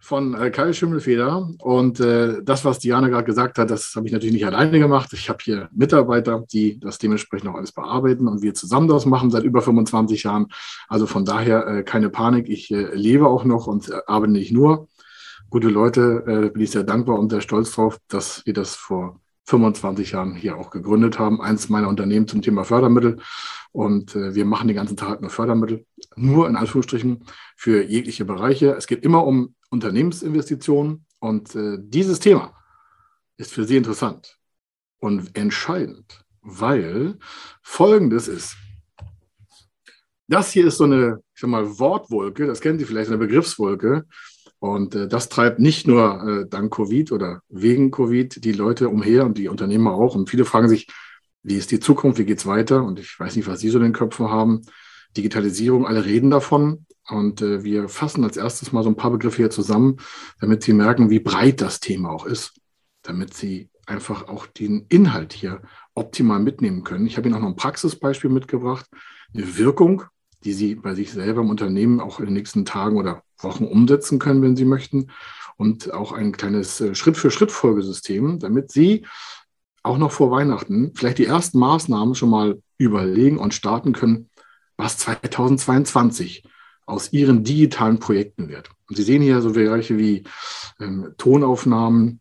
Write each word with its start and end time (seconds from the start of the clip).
von 0.00 0.34
äh, 0.34 0.50
Kai 0.50 0.72
Schimmelfeder. 0.72 1.48
Und 1.58 2.00
äh, 2.00 2.42
das, 2.42 2.64
was 2.64 2.78
Diana 2.78 3.08
gerade 3.08 3.24
gesagt 3.24 3.58
hat, 3.58 3.70
das 3.70 3.94
habe 3.94 4.06
ich 4.06 4.12
natürlich 4.12 4.34
nicht 4.34 4.46
alleine 4.46 4.78
gemacht. 4.78 5.12
Ich 5.12 5.28
habe 5.28 5.38
hier 5.42 5.68
Mitarbeiter, 5.72 6.44
die 6.52 6.80
das 6.80 6.98
dementsprechend 6.98 7.48
auch 7.50 7.54
alles 7.54 7.72
bearbeiten 7.72 8.26
und 8.26 8.42
wir 8.42 8.54
zusammen 8.54 8.88
das 8.88 9.06
machen 9.06 9.30
seit 9.30 9.44
über 9.44 9.62
25 9.62 10.22
Jahren. 10.24 10.46
Also 10.88 11.06
von 11.06 11.24
daher 11.24 11.66
äh, 11.66 11.82
keine 11.82 12.08
Panik. 12.08 12.48
Ich 12.48 12.70
äh, 12.70 12.94
lebe 12.94 13.28
auch 13.28 13.44
noch 13.44 13.66
und 13.66 13.90
äh, 13.90 14.00
arbeite 14.06 14.32
nicht 14.32 14.52
nur. 14.52 14.88
Gute 15.50 15.68
Leute, 15.68 16.24
äh, 16.26 16.50
bin 16.50 16.62
ich 16.62 16.70
sehr 16.70 16.84
dankbar 16.84 17.18
und 17.18 17.30
sehr 17.30 17.40
stolz 17.40 17.72
drauf, 17.72 17.98
dass 18.08 18.44
wir 18.46 18.54
das 18.54 18.74
vor 18.74 19.20
25 19.46 20.12
Jahren 20.12 20.34
hier 20.34 20.56
auch 20.56 20.70
gegründet 20.70 21.18
haben. 21.18 21.40
Eins 21.40 21.68
meiner 21.68 21.88
Unternehmen 21.88 22.28
zum 22.28 22.40
Thema 22.40 22.64
Fördermittel. 22.64 23.18
Und 23.72 24.16
äh, 24.16 24.34
wir 24.34 24.44
machen 24.44 24.68
den 24.68 24.76
ganzen 24.76 24.96
Tag 24.96 25.20
nur 25.20 25.30
Fördermittel, 25.30 25.84
nur 26.16 26.48
in 26.48 26.56
Anführungsstrichen 26.56 27.24
für 27.56 27.82
jegliche 27.84 28.24
Bereiche. 28.24 28.74
Es 28.76 28.86
geht 28.86 29.04
immer 29.04 29.26
um 29.26 29.54
Unternehmensinvestitionen 29.70 31.06
und 31.20 31.54
äh, 31.54 31.78
dieses 31.80 32.20
Thema 32.20 32.54
ist 33.36 33.52
für 33.52 33.64
Sie 33.64 33.76
interessant 33.76 34.38
und 34.98 35.36
entscheidend, 35.36 36.24
weil 36.42 37.18
Folgendes 37.62 38.28
ist. 38.28 38.56
Das 40.28 40.52
hier 40.52 40.66
ist 40.66 40.76
so 40.76 40.84
eine, 40.84 41.20
ich 41.34 41.40
sag 41.40 41.50
mal, 41.50 41.78
Wortwolke, 41.78 42.46
das 42.46 42.60
kennen 42.60 42.78
Sie 42.78 42.84
vielleicht, 42.84 43.08
eine 43.08 43.18
Begriffswolke. 43.18 44.06
Und 44.60 44.94
äh, 44.94 45.08
das 45.08 45.28
treibt 45.28 45.58
nicht 45.58 45.86
nur 45.86 46.22
äh, 46.22 46.48
dank 46.48 46.72
Covid 46.72 47.12
oder 47.12 47.42
wegen 47.48 47.90
Covid 47.90 48.44
die 48.44 48.52
Leute 48.52 48.88
umher 48.88 49.24
und 49.24 49.38
die 49.38 49.48
Unternehmer 49.48 49.94
auch. 49.94 50.14
Und 50.14 50.28
viele 50.28 50.44
fragen 50.44 50.68
sich, 50.68 50.86
wie 51.42 51.56
ist 51.56 51.70
die 51.70 51.80
Zukunft, 51.80 52.18
wie 52.18 52.26
geht's 52.26 52.46
weiter? 52.46 52.84
Und 52.84 53.00
ich 53.00 53.18
weiß 53.18 53.36
nicht, 53.36 53.48
was 53.48 53.60
Sie 53.60 53.70
so 53.70 53.78
in 53.78 53.84
den 53.84 53.92
Köpfen 53.94 54.30
haben. 54.30 54.62
Digitalisierung, 55.16 55.86
alle 55.86 56.04
reden 56.04 56.30
davon. 56.30 56.86
Und 57.08 57.42
äh, 57.42 57.64
wir 57.64 57.88
fassen 57.88 58.24
als 58.24 58.36
erstes 58.36 58.72
mal 58.72 58.82
so 58.82 58.90
ein 58.90 58.96
paar 58.96 59.10
Begriffe 59.10 59.38
hier 59.38 59.50
zusammen, 59.50 59.96
damit 60.40 60.62
Sie 60.62 60.72
merken, 60.72 61.10
wie 61.10 61.18
breit 61.18 61.60
das 61.60 61.80
Thema 61.80 62.10
auch 62.10 62.24
ist, 62.24 62.60
damit 63.02 63.34
Sie 63.34 63.68
einfach 63.86 64.28
auch 64.28 64.46
den 64.46 64.86
Inhalt 64.88 65.32
hier 65.32 65.62
optimal 65.94 66.38
mitnehmen 66.38 66.84
können. 66.84 67.06
Ich 67.06 67.16
habe 67.16 67.26
Ihnen 67.26 67.36
auch 67.36 67.40
noch 67.40 67.48
ein 67.48 67.56
Praxisbeispiel 67.56 68.30
mitgebracht, 68.30 68.86
eine 69.34 69.58
Wirkung, 69.58 70.04
die 70.44 70.52
Sie 70.52 70.76
bei 70.76 70.94
sich 70.94 71.12
selber 71.12 71.42
im 71.42 71.50
Unternehmen 71.50 72.00
auch 72.00 72.20
in 72.20 72.26
den 72.26 72.34
nächsten 72.34 72.64
Tagen 72.64 72.96
oder 72.96 73.22
Wochen 73.38 73.64
umsetzen 73.64 74.18
können, 74.18 74.42
wenn 74.42 74.56
Sie 74.56 74.64
möchten. 74.64 75.10
Und 75.56 75.92
auch 75.92 76.12
ein 76.12 76.32
kleines 76.32 76.80
äh, 76.80 76.94
Schritt-für-Schritt-Folgesystem, 76.94 78.38
damit 78.38 78.70
Sie 78.70 79.04
auch 79.82 79.98
noch 79.98 80.12
vor 80.12 80.30
Weihnachten 80.30 80.92
vielleicht 80.94 81.18
die 81.18 81.26
ersten 81.26 81.58
Maßnahmen 81.58 82.14
schon 82.14 82.30
mal 82.30 82.62
überlegen 82.78 83.38
und 83.38 83.52
starten 83.52 83.92
können, 83.92 84.29
was 84.80 84.98
2022 84.98 86.44
aus 86.86 87.12
Ihren 87.12 87.44
digitalen 87.44 87.98
Projekten 87.98 88.48
wird. 88.48 88.70
Und 88.88 88.96
Sie 88.96 89.02
sehen 89.02 89.22
hier 89.22 89.40
so 89.40 89.52
Bereiche 89.52 89.98
wie 89.98 90.24
ähm, 90.80 91.14
Tonaufnahmen, 91.16 92.20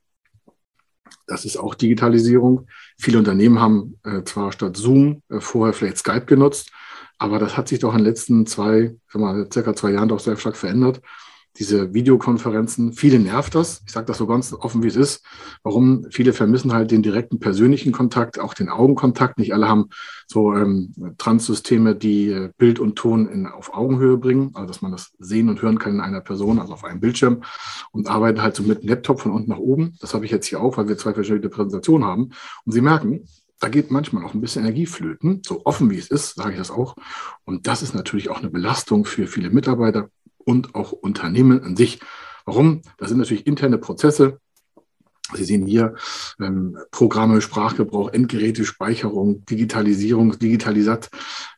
das 1.25 1.46
ist 1.46 1.58
auch 1.58 1.75
Digitalisierung. 1.75 2.68
Viele 2.97 3.20
Unternehmen 3.20 3.59
haben 3.59 4.00
äh, 4.03 4.24
zwar 4.24 4.52
statt 4.52 4.78
Zoom 4.78 5.22
äh, 5.30 5.40
vorher 5.40 5.74
vielleicht 5.74 5.97
Skype 5.97 6.25
genutzt, 6.25 6.72
aber 7.18 7.40
das 7.40 7.58
hat 7.58 7.68
sich 7.68 7.80
doch 7.80 7.92
in 7.94 8.00
den 8.00 8.06
letzten 8.06 8.46
zwei, 8.46 8.96
mal, 9.14 9.47
circa 9.52 9.76
zwei 9.76 9.91
Jahren 9.91 10.09
doch 10.09 10.20
sehr 10.20 10.38
stark 10.38 10.56
verändert 10.56 11.02
diese 11.59 11.94
Videokonferenzen. 11.94 12.94
Viele 12.94 13.20
nervt 13.20 13.53
das. 13.53 13.81
Ich 13.86 13.92
sage 13.92 14.06
das 14.06 14.18
so 14.18 14.25
ganz 14.25 14.53
offen, 14.53 14.81
wie 14.81 14.88
es 14.88 14.96
ist. 14.96 15.25
Warum? 15.62 16.06
Viele 16.09 16.31
vermissen 16.31 16.74
halt 16.74 16.92
den 16.92 17.03
direkten 17.03 17.40
persönlichen 17.40 17.92
Kontakt, 17.92 18.40
auch 18.40 18.53
den 18.53 18.70
Augenkontakt. 18.70 19.38
Nicht 19.38 19.53
alle 19.53 19.68
haben 19.68 19.90
so 20.25 20.56
ähm, 20.56 20.94
Transsysteme, 21.18 21.96
die 21.96 22.30
äh, 22.30 22.52
Bild 22.58 22.80
und 22.80 22.96
Ton 22.96 23.28
in, 23.28 23.46
auf 23.46 23.74
Augenhöhe 23.74 24.18
bringen, 24.18 24.52
also 24.53 24.68
dass 24.68 24.81
man 24.81 24.94
das 24.94 25.12
sehen 25.20 25.50
und 25.50 25.62
hören 25.62 25.80
kann 25.80 25.96
in 25.96 26.02
einer 26.02 26.22
Person, 26.22 26.59
also 26.59 26.74
auf 26.74 26.86
einem 26.86 27.02
Bildschirm 27.02 27.44
und 27.91 28.08
arbeiten 28.08 28.41
halt 28.41 28.56
so 28.56 28.64
mit 28.64 28.84
Laptop 28.84 29.20
von 29.20 29.31
unten 29.31 29.50
nach 29.50 29.58
oben. 29.58 29.97
Das 30.00 30.14
habe 30.14 30.26
ich 30.26 30.31
jetzt 30.31 30.47
hier 30.47 30.62
auch, 30.62 30.78
weil 30.78 30.88
wir 30.88 30.97
zwei 30.97 31.14
verschiedene 31.14 31.50
Präsentationen 31.50 32.08
haben. 32.08 32.31
Und 32.66 32.72
Sie 32.72 32.81
merken, 32.81 33.26
da 33.59 33.68
geht 33.68 33.91
manchmal 33.91 34.24
auch 34.24 34.34
ein 34.34 34.41
bisschen 34.41 34.64
Energie 34.64 34.86
flöten. 34.86 35.41
So 35.46 35.66
offen 35.66 35.90
wie 35.90 35.97
es 35.97 36.09
ist, 36.09 36.36
sage 36.36 36.52
ich 36.52 36.58
das 36.58 36.72
auch. 36.72 36.96
Und 37.44 37.68
das 37.68 37.81
ist 37.81 37.94
natürlich 37.94 38.30
auch 38.30 38.40
eine 38.40 38.50
Belastung 38.50 39.03
für 39.03 39.28
viele 39.28 39.50
Mitarbeiter 39.50 40.09
und 40.49 40.73
auch 40.73 40.91
Unternehmen 40.91 41.63
an 41.63 41.75
sich. 41.75 41.99
Warum? 42.43 42.81
Das 42.97 43.09
sind 43.09 43.19
natürlich 43.19 43.45
interne 43.45 43.77
Prozesse. 43.77 44.39
Sie 45.35 45.43
sehen 45.43 45.67
hier 45.67 45.93
ähm, 46.41 46.75
Programme, 46.89 47.39
Sprachgebrauch, 47.39 48.11
Endgeräte, 48.11 48.65
Speicherung, 48.65 49.45
Digitalisierung, 49.45 50.39
Digitalisat, 50.39 51.11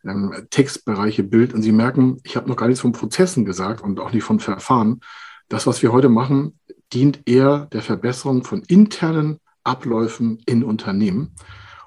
ähm, 0.04 0.46
Textbereiche, 0.50 1.24
Bild. 1.24 1.54
Und 1.54 1.62
Sie 1.62 1.72
merken, 1.72 2.18
ich 2.26 2.36
habe 2.36 2.50
noch 2.50 2.58
gar 2.58 2.68
nichts 2.68 2.82
von 2.82 2.92
Prozessen 2.92 3.46
gesagt 3.46 3.82
und 3.82 4.02
auch 4.02 4.12
nicht 4.12 4.26
von 4.26 4.42
Verfahren. 4.42 5.00
Das, 5.48 5.68
was 5.68 5.82
wir 5.82 5.94
heute 5.94 6.10
machen, 6.10 6.60
dient 6.92 7.22
eher 7.26 7.68
der 7.68 7.82
Verbesserung 7.82 8.44
von 8.44 8.62
internen 8.68 9.40
Abläufen 9.64 10.44
in 10.46 10.66
Unternehmen. 10.66 11.34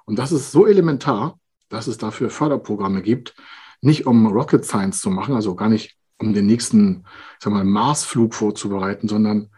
Und 0.07 0.19
das 0.19 0.33
ist 0.33 0.53
so 0.53 0.67
elementar, 0.67 1.39
dass 1.69 1.87
es 1.87 1.99
dafür 1.99 2.31
Förderprogramme 2.31 3.03
gibt, 3.03 3.35
nicht 3.83 4.07
um 4.07 4.27
Rocket 4.27 4.65
Science 4.65 5.03
zu 5.03 5.11
machen, 5.11 5.35
also 5.35 5.55
gar 5.55 5.69
nicht 5.69 5.99
um 6.19 6.33
den 6.33 6.47
nächsten 6.47 7.05
sag 7.39 7.53
mal, 7.53 7.65
Marsflug 7.65 8.35
vorzubereiten, 8.35 9.09
sondern 9.09 9.51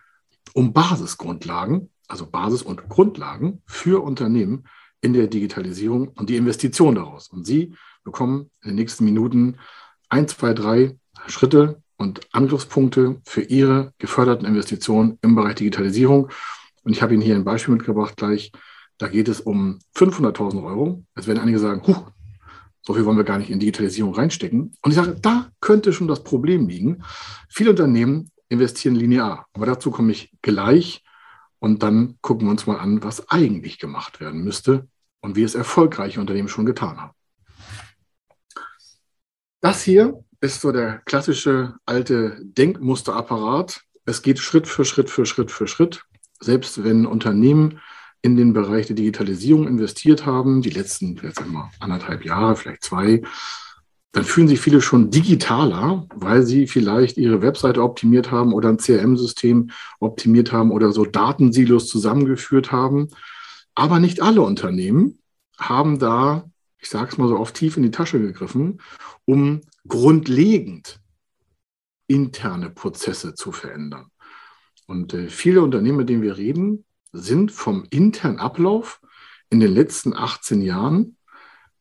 um 0.55 0.73
Basisgrundlagen, 0.73 1.91
also 2.09 2.27
Basis- 2.27 2.63
und 2.63 2.89
Grundlagen 2.89 3.63
für 3.67 4.03
Unternehmen 4.03 4.65
in 5.01 5.13
der 5.13 5.27
Digitalisierung 5.27 6.09
und 6.09 6.31
die 6.31 6.37
Investition 6.37 6.95
daraus. 6.95 7.29
Und 7.29 7.47
Sie 7.47 7.75
bekommen 8.05 8.51
in 8.63 8.71
den 8.71 8.77
nächsten 8.77 9.05
Minuten 9.05 9.57
ein, 10.09 10.29
zwei, 10.29 10.55
drei 10.55 10.97
Schritte 11.27 11.83
und 11.97 12.21
Angriffspunkte 12.33 13.21
für 13.25 13.43
Ihre 13.43 13.93
geförderten 13.99 14.47
Investitionen 14.47 15.19
im 15.23 15.35
Bereich 15.35 15.57
Digitalisierung. 15.57 16.31
Und 16.83 16.93
ich 16.93 17.03
habe 17.03 17.15
Ihnen 17.15 17.23
hier 17.23 17.35
ein 17.35 17.45
Beispiel 17.45 17.75
mitgebracht 17.75 18.17
gleich. 18.17 18.53
Da 18.99 19.09
geht 19.09 19.29
es 19.29 19.41
um 19.41 19.79
500.000 19.97 20.65
Euro. 20.65 21.05
Jetzt 21.17 21.27
werden 21.27 21.41
einige 21.41 21.59
sagen, 21.59 21.87
huch, 21.87 22.11
so 22.87 22.95
viel 22.95 23.05
wollen 23.05 23.17
wir 23.17 23.25
gar 23.25 23.39
nicht 23.39 23.51
in 23.51 23.59
Digitalisierung 23.59 24.15
reinstecken. 24.15 24.73
Und 24.81 24.91
ich 24.91 24.95
sage, 24.95 25.17
da 25.21 25.51
könnte 25.61 25.93
schon 25.93 26.07
das 26.07 26.23
Problem 26.23 26.69
liegen. 26.69 27.03
Viele 27.49 27.71
Unternehmen 27.71 28.31
investieren 28.49 28.95
linear, 28.95 29.47
aber 29.53 29.67
dazu 29.67 29.91
komme 29.91 30.13
ich 30.13 30.33
gleich. 30.41 31.03
Und 31.59 31.83
dann 31.83 32.17
gucken 32.21 32.47
wir 32.47 32.53
uns 32.53 32.67
mal 32.67 32.79
an, 32.79 33.03
was 33.03 33.29
eigentlich 33.29 33.79
gemacht 33.79 34.21
werden 34.21 34.45
müsste 34.45 34.87
und 35.21 35.35
wie 35.35 35.43
es 35.43 35.57
erfolgreiche 35.57 36.21
Unternehmen 36.21 36.49
schon 36.49 36.67
getan 36.67 37.01
haben. 37.01 37.13
Das 39.61 39.83
hier 39.83 40.23
ist 40.41 40.61
so 40.61 40.71
der 40.71 40.99
klassische 41.07 41.75
alte 41.87 42.39
Denkmusterapparat. 42.41 43.81
Es 44.05 44.23
geht 44.23 44.39
Schritt 44.39 44.69
für 44.69 44.85
Schritt 44.85 45.11
für 45.11 45.27
Schritt 45.27 45.51
für 45.51 45.67
Schritt. 45.67 46.05
Selbst 46.41 46.85
wenn 46.85 47.07
Unternehmen 47.07 47.81
in 48.27 48.37
den 48.37 48.53
Bereich 48.53 48.89
der 48.89 48.97
Digitalisierung 48.97 49.69
investiert 49.69 50.27
haben, 50.27 50.61
die 50.61 50.71
letzten 50.71 51.17
jetzt 51.23 51.41
einmal 51.41 51.71
anderthalb 51.79 52.25
Jahre, 52.25 52.57
vielleicht 52.57 52.83
zwei, 52.83 53.23
dann 54.11 54.25
fühlen 54.25 54.49
sich 54.49 54.61
viele 54.61 54.81
schon 54.81 55.11
digitaler, 55.11 56.07
weil 56.15 56.43
sie 56.43 56.67
vielleicht 56.67 57.19
ihre 57.19 57.43
Webseite 57.43 57.83
optimiert 57.83 58.31
haben 58.31 58.53
oder 58.53 58.71
ein 58.71 58.79
CRM-System 58.79 59.71
optimiert 60.01 60.53
haben 60.53 60.73
oder 60.73 60.91
so 60.91 61.05
Datensilos 61.05 61.87
zusammengeführt 61.87 62.73
haben. 62.73 63.09
Aber 63.75 64.01
nicht 64.01 64.23
alle 64.23 64.41
Unternehmen 64.41 65.19
haben 65.59 65.99
da, 65.99 66.51
ich 66.79 66.89
sage 66.89 67.11
es 67.13 67.19
mal 67.19 67.29
so, 67.29 67.39
oft 67.39 67.55
tief 67.55 67.77
in 67.77 67.83
die 67.83 67.91
Tasche 67.91 68.21
gegriffen, 68.21 68.81
um 69.25 69.61
grundlegend 69.87 70.99
interne 72.09 72.71
Prozesse 72.71 73.35
zu 73.35 73.53
verändern. 73.53 74.07
Und 74.87 75.15
äh, 75.15 75.29
viele 75.29 75.63
Unternehmen, 75.63 75.99
mit 75.99 76.09
denen 76.09 76.23
wir 76.23 76.37
reden, 76.37 76.85
sind 77.17 77.53
vom 77.53 77.87
internen 77.91 78.39
Ablauf 78.39 79.01
in 79.51 79.61
den 79.61 79.73
letzten 79.73 80.15
18 80.15 80.63
Jahren, 80.63 81.17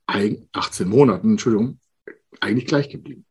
18 0.07 0.87
Monaten, 0.87 1.31
Entschuldigung, 1.31 1.79
eigentlich 2.39 2.67
gleich 2.67 2.89
geblieben. 2.89 3.25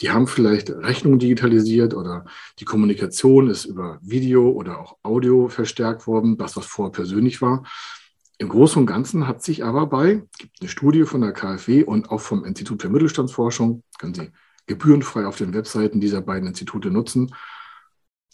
Die 0.00 0.10
haben 0.10 0.26
vielleicht 0.26 0.70
Rechnungen 0.70 1.18
digitalisiert 1.18 1.94
oder 1.94 2.24
die 2.58 2.64
Kommunikation 2.64 3.48
ist 3.48 3.64
über 3.64 3.98
Video 4.02 4.50
oder 4.50 4.80
auch 4.80 4.98
Audio 5.02 5.48
verstärkt 5.48 6.06
worden, 6.06 6.36
das, 6.36 6.56
was 6.56 6.66
vorher 6.66 6.92
persönlich 6.92 7.40
war. 7.40 7.64
Im 8.38 8.48
Großen 8.48 8.80
und 8.80 8.86
Ganzen 8.86 9.28
hat 9.28 9.42
sich 9.42 9.64
aber 9.64 9.86
bei, 9.86 10.24
gibt 10.38 10.60
eine 10.60 10.68
Studie 10.68 11.04
von 11.04 11.20
der 11.20 11.32
KfW 11.32 11.84
und 11.84 12.10
auch 12.10 12.20
vom 12.20 12.44
Institut 12.44 12.82
für 12.82 12.88
Mittelstandsforschung, 12.88 13.84
können 13.98 14.14
Sie 14.14 14.32
gebührenfrei 14.66 15.26
auf 15.26 15.36
den 15.36 15.54
Webseiten 15.54 16.00
dieser 16.00 16.20
beiden 16.20 16.48
Institute 16.48 16.90
nutzen, 16.90 17.34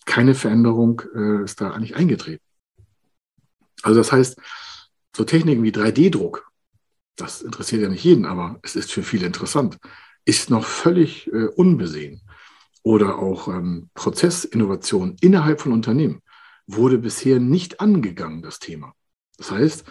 keine 0.06 0.34
Veränderung 0.34 1.02
äh, 1.14 1.44
ist 1.44 1.60
da 1.60 1.72
eigentlich 1.72 1.96
eingetreten. 1.96 2.42
Also 3.82 4.00
das 4.00 4.12
heißt, 4.12 4.40
so 5.16 5.24
Techniken 5.24 5.62
wie 5.62 5.70
3D-Druck, 5.70 6.50
das 7.16 7.42
interessiert 7.42 7.82
ja 7.82 7.88
nicht 7.88 8.04
jeden, 8.04 8.26
aber 8.26 8.58
es 8.62 8.76
ist 8.76 8.92
für 8.92 9.02
viele 9.02 9.26
interessant, 9.26 9.78
ist 10.24 10.50
noch 10.50 10.64
völlig 10.64 11.26
äh, 11.32 11.46
unbesehen. 11.46 12.22
Oder 12.82 13.18
auch 13.18 13.48
ähm, 13.48 13.90
Prozessinnovation 13.94 15.16
innerhalb 15.20 15.60
von 15.60 15.72
Unternehmen 15.72 16.22
wurde 16.66 16.98
bisher 16.98 17.40
nicht 17.40 17.80
angegangen, 17.80 18.42
das 18.42 18.60
Thema. 18.60 18.94
Das 19.36 19.50
heißt, 19.50 19.84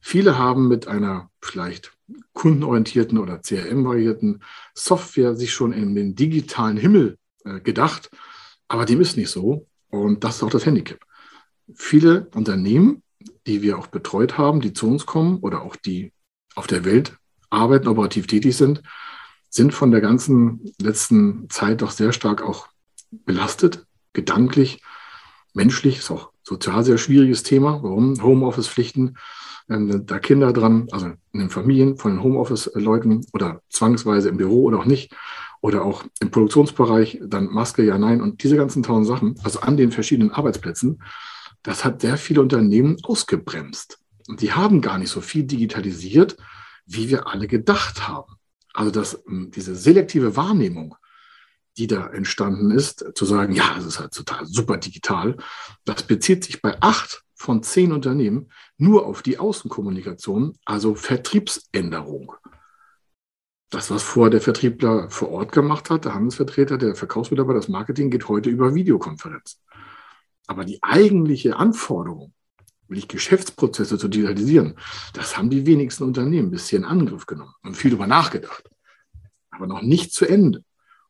viele 0.00 0.38
haben 0.38 0.68
mit 0.68 0.88
einer 0.88 1.30
vielleicht 1.40 1.92
kundenorientierten 2.32 3.18
oder 3.18 3.40
CRM-variierten 3.40 4.42
Software 4.74 5.34
sich 5.34 5.52
schon 5.52 5.72
in 5.72 5.94
den 5.94 6.14
digitalen 6.14 6.76
Himmel 6.76 7.18
äh, 7.44 7.60
gedacht, 7.60 8.10
aber 8.68 8.86
dem 8.86 9.00
ist 9.00 9.16
nicht 9.16 9.30
so. 9.30 9.66
Und 9.88 10.24
das 10.24 10.36
ist 10.36 10.42
auch 10.42 10.50
das 10.50 10.64
Handicap. 10.64 11.00
Viele 11.74 12.28
Unternehmen, 12.34 13.02
die 13.46 13.62
wir 13.62 13.78
auch 13.78 13.86
betreut 13.86 14.38
haben, 14.38 14.60
die 14.60 14.72
zu 14.72 14.88
uns 14.88 15.06
kommen 15.06 15.38
oder 15.38 15.62
auch 15.62 15.76
die 15.76 16.12
auf 16.54 16.66
der 16.66 16.84
Welt 16.84 17.16
arbeiten, 17.50 17.88
operativ 17.88 18.26
tätig 18.26 18.56
sind, 18.56 18.82
sind 19.48 19.74
von 19.74 19.90
der 19.90 20.00
ganzen 20.00 20.72
letzten 20.80 21.48
Zeit 21.50 21.82
doch 21.82 21.90
sehr 21.90 22.12
stark 22.12 22.42
auch 22.42 22.68
belastet, 23.10 23.86
gedanklich, 24.12 24.82
menschlich, 25.54 25.98
ist 25.98 26.10
auch 26.10 26.30
sozial 26.42 26.84
sehr 26.84 26.98
schwieriges 26.98 27.42
Thema. 27.42 27.82
Warum? 27.82 28.20
Homeoffice-Pflichten, 28.22 29.18
ähm, 29.68 30.06
da 30.06 30.18
Kinder 30.18 30.52
dran, 30.52 30.88
also 30.90 31.06
in 31.32 31.40
den 31.40 31.50
Familien 31.50 31.96
von 31.96 32.12
den 32.12 32.22
Homeoffice-Leuten 32.22 33.26
oder 33.32 33.60
zwangsweise 33.68 34.30
im 34.30 34.38
Büro 34.38 34.64
oder 34.64 34.78
auch 34.78 34.86
nicht. 34.86 35.14
Oder 35.60 35.84
auch 35.84 36.02
im 36.20 36.32
Produktionsbereich, 36.32 37.20
dann 37.24 37.46
Maske, 37.46 37.84
ja, 37.84 37.96
nein. 37.96 38.20
Und 38.20 38.42
diese 38.42 38.56
ganzen 38.56 38.82
tausend 38.82 39.06
Sachen, 39.06 39.36
also 39.44 39.60
an 39.60 39.76
den 39.76 39.92
verschiedenen 39.92 40.32
Arbeitsplätzen, 40.32 41.00
das 41.62 41.84
hat 41.84 42.00
sehr 42.00 42.16
viele 42.16 42.40
Unternehmen 42.40 42.96
ausgebremst. 43.02 43.98
Und 44.28 44.40
die 44.40 44.52
haben 44.52 44.80
gar 44.80 44.98
nicht 44.98 45.10
so 45.10 45.20
viel 45.20 45.44
digitalisiert, 45.44 46.36
wie 46.86 47.08
wir 47.08 47.26
alle 47.26 47.46
gedacht 47.46 48.08
haben. 48.08 48.34
Also 48.72 48.90
dass 48.90 49.22
hm, 49.26 49.50
diese 49.50 49.74
selektive 49.74 50.36
Wahrnehmung, 50.36 50.96
die 51.76 51.86
da 51.86 52.08
entstanden 52.08 52.70
ist, 52.70 53.04
zu 53.14 53.24
sagen, 53.24 53.54
ja, 53.54 53.74
das 53.76 53.86
ist 53.86 54.00
halt 54.00 54.12
total 54.12 54.46
super 54.46 54.76
digital, 54.76 55.36
das 55.84 56.02
bezieht 56.02 56.44
sich 56.44 56.60
bei 56.60 56.76
acht 56.80 57.22
von 57.34 57.62
zehn 57.62 57.92
Unternehmen 57.92 58.50
nur 58.76 59.06
auf 59.06 59.22
die 59.22 59.38
Außenkommunikation, 59.38 60.58
also 60.64 60.94
Vertriebsänderung. 60.94 62.34
Das, 63.70 63.90
was 63.90 64.02
vorher 64.02 64.30
der 64.30 64.42
Vertriebler 64.42 65.08
vor 65.10 65.30
Ort 65.30 65.50
gemacht 65.50 65.88
hat, 65.88 66.04
der 66.04 66.14
Handelsvertreter, 66.14 66.76
der 66.76 66.94
Verkaufsmitarbeiter, 66.94 67.58
das 67.58 67.68
Marketing, 67.68 68.10
geht 68.10 68.28
heute 68.28 68.50
über 68.50 68.74
Videokonferenz. 68.74 69.62
Aber 70.46 70.64
die 70.64 70.82
eigentliche 70.82 71.56
Anforderung, 71.56 72.32
nämlich 72.88 73.08
Geschäftsprozesse 73.08 73.98
zu 73.98 74.08
digitalisieren, 74.08 74.74
das 75.14 75.36
haben 75.36 75.50
die 75.50 75.66
wenigsten 75.66 76.04
Unternehmen 76.04 76.50
bisher 76.50 76.78
in 76.78 76.84
Angriff 76.84 77.26
genommen 77.26 77.54
und 77.62 77.76
viel 77.76 77.90
darüber 77.90 78.06
nachgedacht. 78.06 78.68
Aber 79.50 79.66
noch 79.66 79.82
nicht 79.82 80.12
zu 80.12 80.26
Ende. 80.26 80.64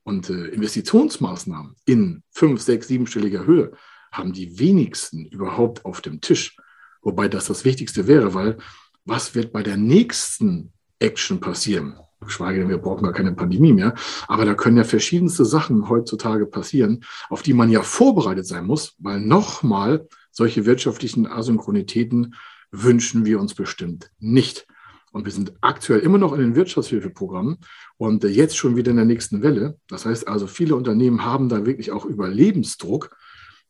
Und 0.04 0.30
äh, 0.30 0.48
Investitionsmaßnahmen 0.48 1.76
in 1.84 2.22
fünf, 2.30 2.60
sechs, 2.60 2.88
siebenstelliger 2.88 3.46
Höhe 3.46 3.72
haben 4.10 4.32
die 4.32 4.58
wenigsten 4.58 5.26
überhaupt 5.26 5.84
auf 5.84 6.00
dem 6.00 6.20
Tisch. 6.20 6.56
Wobei 7.02 7.28
das 7.28 7.46
das 7.46 7.64
Wichtigste 7.64 8.06
wäre, 8.06 8.34
weil 8.34 8.58
was 9.04 9.34
wird 9.34 9.52
bei 9.52 9.62
der 9.62 9.76
nächsten 9.76 10.72
Action 10.98 11.40
passieren? 11.40 11.98
Geschweige 12.24 12.60
denn, 12.60 12.68
wir 12.68 12.78
brauchen 12.78 13.04
gar 13.04 13.12
keine 13.12 13.32
Pandemie 13.32 13.72
mehr. 13.72 13.94
Aber 14.28 14.44
da 14.44 14.54
können 14.54 14.76
ja 14.76 14.84
verschiedenste 14.84 15.44
Sachen 15.44 15.88
heutzutage 15.88 16.46
passieren, 16.46 17.04
auf 17.28 17.42
die 17.42 17.54
man 17.54 17.70
ja 17.70 17.82
vorbereitet 17.82 18.46
sein 18.46 18.66
muss, 18.66 18.94
weil 18.98 19.20
nochmal 19.20 20.06
solche 20.30 20.66
wirtschaftlichen 20.66 21.26
Asynchronitäten 21.26 22.34
wünschen 22.70 23.24
wir 23.24 23.38
uns 23.38 23.54
bestimmt 23.54 24.10
nicht. 24.18 24.66
Und 25.12 25.26
wir 25.26 25.32
sind 25.32 25.52
aktuell 25.60 26.00
immer 26.00 26.16
noch 26.16 26.32
in 26.32 26.40
den 26.40 26.54
Wirtschaftshilfeprogrammen 26.56 27.58
und 27.98 28.24
jetzt 28.24 28.56
schon 28.56 28.76
wieder 28.76 28.90
in 28.90 28.96
der 28.96 29.04
nächsten 29.04 29.42
Welle. 29.42 29.76
Das 29.88 30.06
heißt 30.06 30.26
also, 30.26 30.46
viele 30.46 30.74
Unternehmen 30.74 31.24
haben 31.24 31.50
da 31.50 31.66
wirklich 31.66 31.92
auch 31.92 32.06
Überlebensdruck 32.06 33.14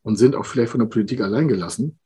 und 0.03 0.17
sind 0.17 0.37
auch 0.37 0.47
vielleicht 0.47 0.71
von 0.71 0.81
der 0.81 0.87
Politik 0.87 1.21
alleingelassen. 1.21 1.99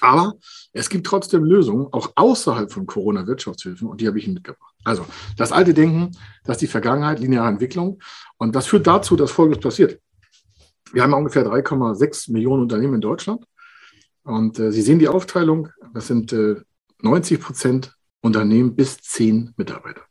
Aber 0.00 0.34
es 0.72 0.88
gibt 0.90 1.06
trotzdem 1.06 1.44
Lösungen, 1.44 1.88
auch 1.92 2.12
außerhalb 2.16 2.70
von 2.70 2.86
Corona-Wirtschaftshilfen, 2.86 3.88
und 3.88 4.00
die 4.00 4.06
habe 4.06 4.18
ich 4.18 4.28
mitgebracht. 4.28 4.69
Also 4.84 5.04
das 5.36 5.52
alte 5.52 5.74
Denken, 5.74 6.16
das 6.44 6.56
ist 6.56 6.62
die 6.62 6.66
Vergangenheit, 6.66 7.20
lineare 7.20 7.48
Entwicklung. 7.48 8.00
Und 8.38 8.56
das 8.56 8.66
führt 8.66 8.86
dazu, 8.86 9.16
dass 9.16 9.30
Folgendes 9.30 9.62
passiert. 9.62 10.00
Wir 10.92 11.02
haben 11.02 11.12
ungefähr 11.12 11.46
3,6 11.46 12.32
Millionen 12.32 12.62
Unternehmen 12.62 12.94
in 12.94 13.00
Deutschland. 13.00 13.44
Und 14.22 14.58
äh, 14.58 14.72
Sie 14.72 14.82
sehen 14.82 14.98
die 14.98 15.08
Aufteilung, 15.08 15.68
das 15.94 16.06
sind 16.06 16.32
äh, 16.32 16.56
90 17.00 17.40
Prozent 17.40 17.94
Unternehmen 18.20 18.74
bis 18.74 19.00
10 19.00 19.54
Mitarbeiter. 19.56 20.02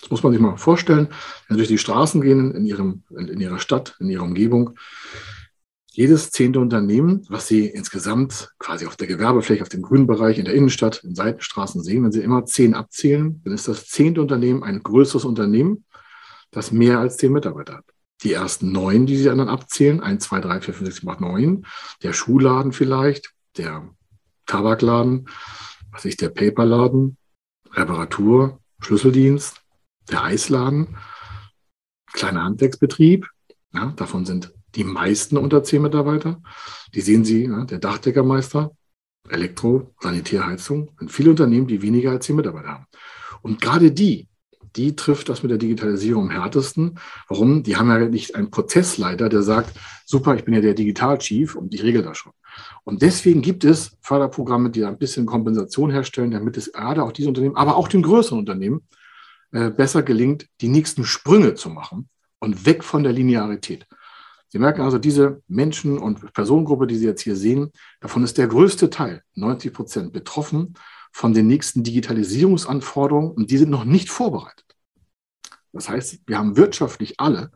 Das 0.00 0.10
muss 0.10 0.22
man 0.22 0.32
sich 0.32 0.40
mal 0.40 0.56
vorstellen. 0.56 1.08
Wenn 1.48 1.56
Sie 1.56 1.60
durch 1.60 1.68
die 1.68 1.78
Straßen 1.78 2.20
gehen 2.20 2.54
in, 2.54 2.66
ihrem, 2.66 3.04
in 3.10 3.40
Ihrer 3.40 3.58
Stadt, 3.58 3.96
in 4.00 4.10
Ihrer 4.10 4.24
Umgebung, 4.24 4.78
jedes 5.96 6.32
zehnte 6.32 6.58
Unternehmen, 6.58 7.24
was 7.28 7.46
Sie 7.46 7.66
insgesamt 7.66 8.50
quasi 8.58 8.84
auf 8.86 8.96
der 8.96 9.06
Gewerbefläche, 9.06 9.62
auf 9.62 9.68
dem 9.68 9.82
grünen 9.82 10.08
Bereich, 10.08 10.38
in 10.38 10.44
der 10.44 10.54
Innenstadt, 10.54 11.04
in 11.04 11.14
Seitenstraßen 11.14 11.84
sehen, 11.84 12.02
wenn 12.02 12.10
Sie 12.10 12.20
immer 12.20 12.46
zehn 12.46 12.74
abzählen, 12.74 13.40
dann 13.44 13.54
ist 13.54 13.68
das 13.68 13.86
zehnte 13.86 14.20
Unternehmen 14.20 14.64
ein 14.64 14.82
größeres 14.82 15.24
Unternehmen, 15.24 15.84
das 16.50 16.72
mehr 16.72 16.98
als 16.98 17.16
zehn 17.16 17.32
Mitarbeiter 17.32 17.76
hat. 17.76 17.84
Die 18.24 18.32
ersten 18.32 18.72
neun, 18.72 19.06
die 19.06 19.16
Sie 19.16 19.24
dann 19.24 19.40
abzählen, 19.40 20.00
eins, 20.00 20.24
zwei, 20.24 20.40
drei, 20.40 20.60
vier, 20.60 20.74
fünf, 20.74 20.88
sechs, 20.88 21.00
sieben, 21.00 21.10
acht, 21.10 21.20
neun, 21.20 21.64
der 22.02 22.12
Schuhladen 22.12 22.72
vielleicht, 22.72 23.32
der 23.56 23.88
Tabakladen, 24.46 25.28
was 25.92 26.04
ist 26.04 26.20
der 26.20 26.30
Paperladen, 26.30 27.18
Reparatur, 27.72 28.58
Schlüsseldienst, 28.80 29.60
der 30.10 30.24
Eisladen, 30.24 30.96
kleiner 32.12 32.42
Handwerksbetrieb, 32.42 33.28
ja, 33.72 33.92
davon 33.96 34.24
sind 34.24 34.52
die 34.76 34.84
meisten 34.84 35.36
unter 35.36 35.62
zehn 35.62 35.82
Mitarbeiter. 35.82 36.42
Die 36.94 37.00
sehen 37.00 37.24
Sie, 37.24 37.44
ja, 37.44 37.64
der 37.64 37.78
Dachdeckermeister, 37.78 38.72
Elektro, 39.28 39.94
Sanitärheizung, 40.00 40.90
sind 40.98 41.10
viele 41.10 41.30
Unternehmen, 41.30 41.66
die 41.66 41.82
weniger 41.82 42.10
als 42.10 42.26
zehn 42.26 42.36
Mitarbeiter 42.36 42.68
haben. 42.68 42.86
Und 43.42 43.60
gerade 43.60 43.92
die, 43.92 44.28
die 44.76 44.96
trifft 44.96 45.28
das 45.28 45.42
mit 45.42 45.50
der 45.50 45.58
Digitalisierung 45.58 46.24
am 46.24 46.30
härtesten. 46.30 46.98
Warum? 47.28 47.62
Die 47.62 47.76
haben 47.76 47.88
ja 47.88 47.98
nicht 48.08 48.34
einen 48.34 48.50
Prozessleiter, 48.50 49.28
der 49.28 49.42
sagt, 49.42 49.72
super, 50.04 50.34
ich 50.34 50.44
bin 50.44 50.54
ja 50.54 50.60
der 50.60 50.74
Digital-Chief 50.74 51.54
und 51.54 51.74
ich 51.74 51.82
regel 51.82 52.02
das 52.02 52.18
schon. 52.18 52.32
Und 52.84 53.02
deswegen 53.02 53.42
gibt 53.42 53.64
es 53.64 53.96
Förderprogramme, 54.00 54.70
die 54.70 54.84
ein 54.84 54.98
bisschen 54.98 55.26
Kompensation 55.26 55.90
herstellen, 55.90 56.30
damit 56.30 56.56
es 56.56 56.72
gerade 56.72 57.02
auch 57.02 57.12
diese 57.12 57.28
Unternehmen, 57.28 57.56
aber 57.56 57.76
auch 57.76 57.88
den 57.88 58.02
größeren 58.02 58.38
Unternehmen 58.38 58.86
äh, 59.52 59.70
besser 59.70 60.02
gelingt, 60.02 60.46
die 60.60 60.68
nächsten 60.68 61.04
Sprünge 61.04 61.54
zu 61.54 61.70
machen 61.70 62.08
und 62.40 62.66
weg 62.66 62.84
von 62.84 63.02
der 63.02 63.12
Linearität. 63.12 63.86
Sie 64.54 64.60
merken 64.60 64.82
also, 64.82 64.98
diese 64.98 65.42
Menschen- 65.48 65.98
und 65.98 66.32
Personengruppe, 66.32 66.86
die 66.86 66.94
Sie 66.94 67.06
jetzt 67.06 67.22
hier 67.22 67.34
sehen, 67.34 67.72
davon 67.98 68.22
ist 68.22 68.38
der 68.38 68.46
größte 68.46 68.88
Teil, 68.88 69.24
90 69.34 69.72
Prozent, 69.72 70.12
betroffen 70.12 70.74
von 71.10 71.34
den 71.34 71.48
nächsten 71.48 71.82
Digitalisierungsanforderungen 71.82 73.32
und 73.32 73.50
die 73.50 73.58
sind 73.58 73.70
noch 73.70 73.84
nicht 73.84 74.10
vorbereitet. 74.10 74.76
Das 75.72 75.88
heißt, 75.88 76.20
wir 76.26 76.38
haben 76.38 76.56
wirtschaftlich 76.56 77.18
alle 77.18 77.50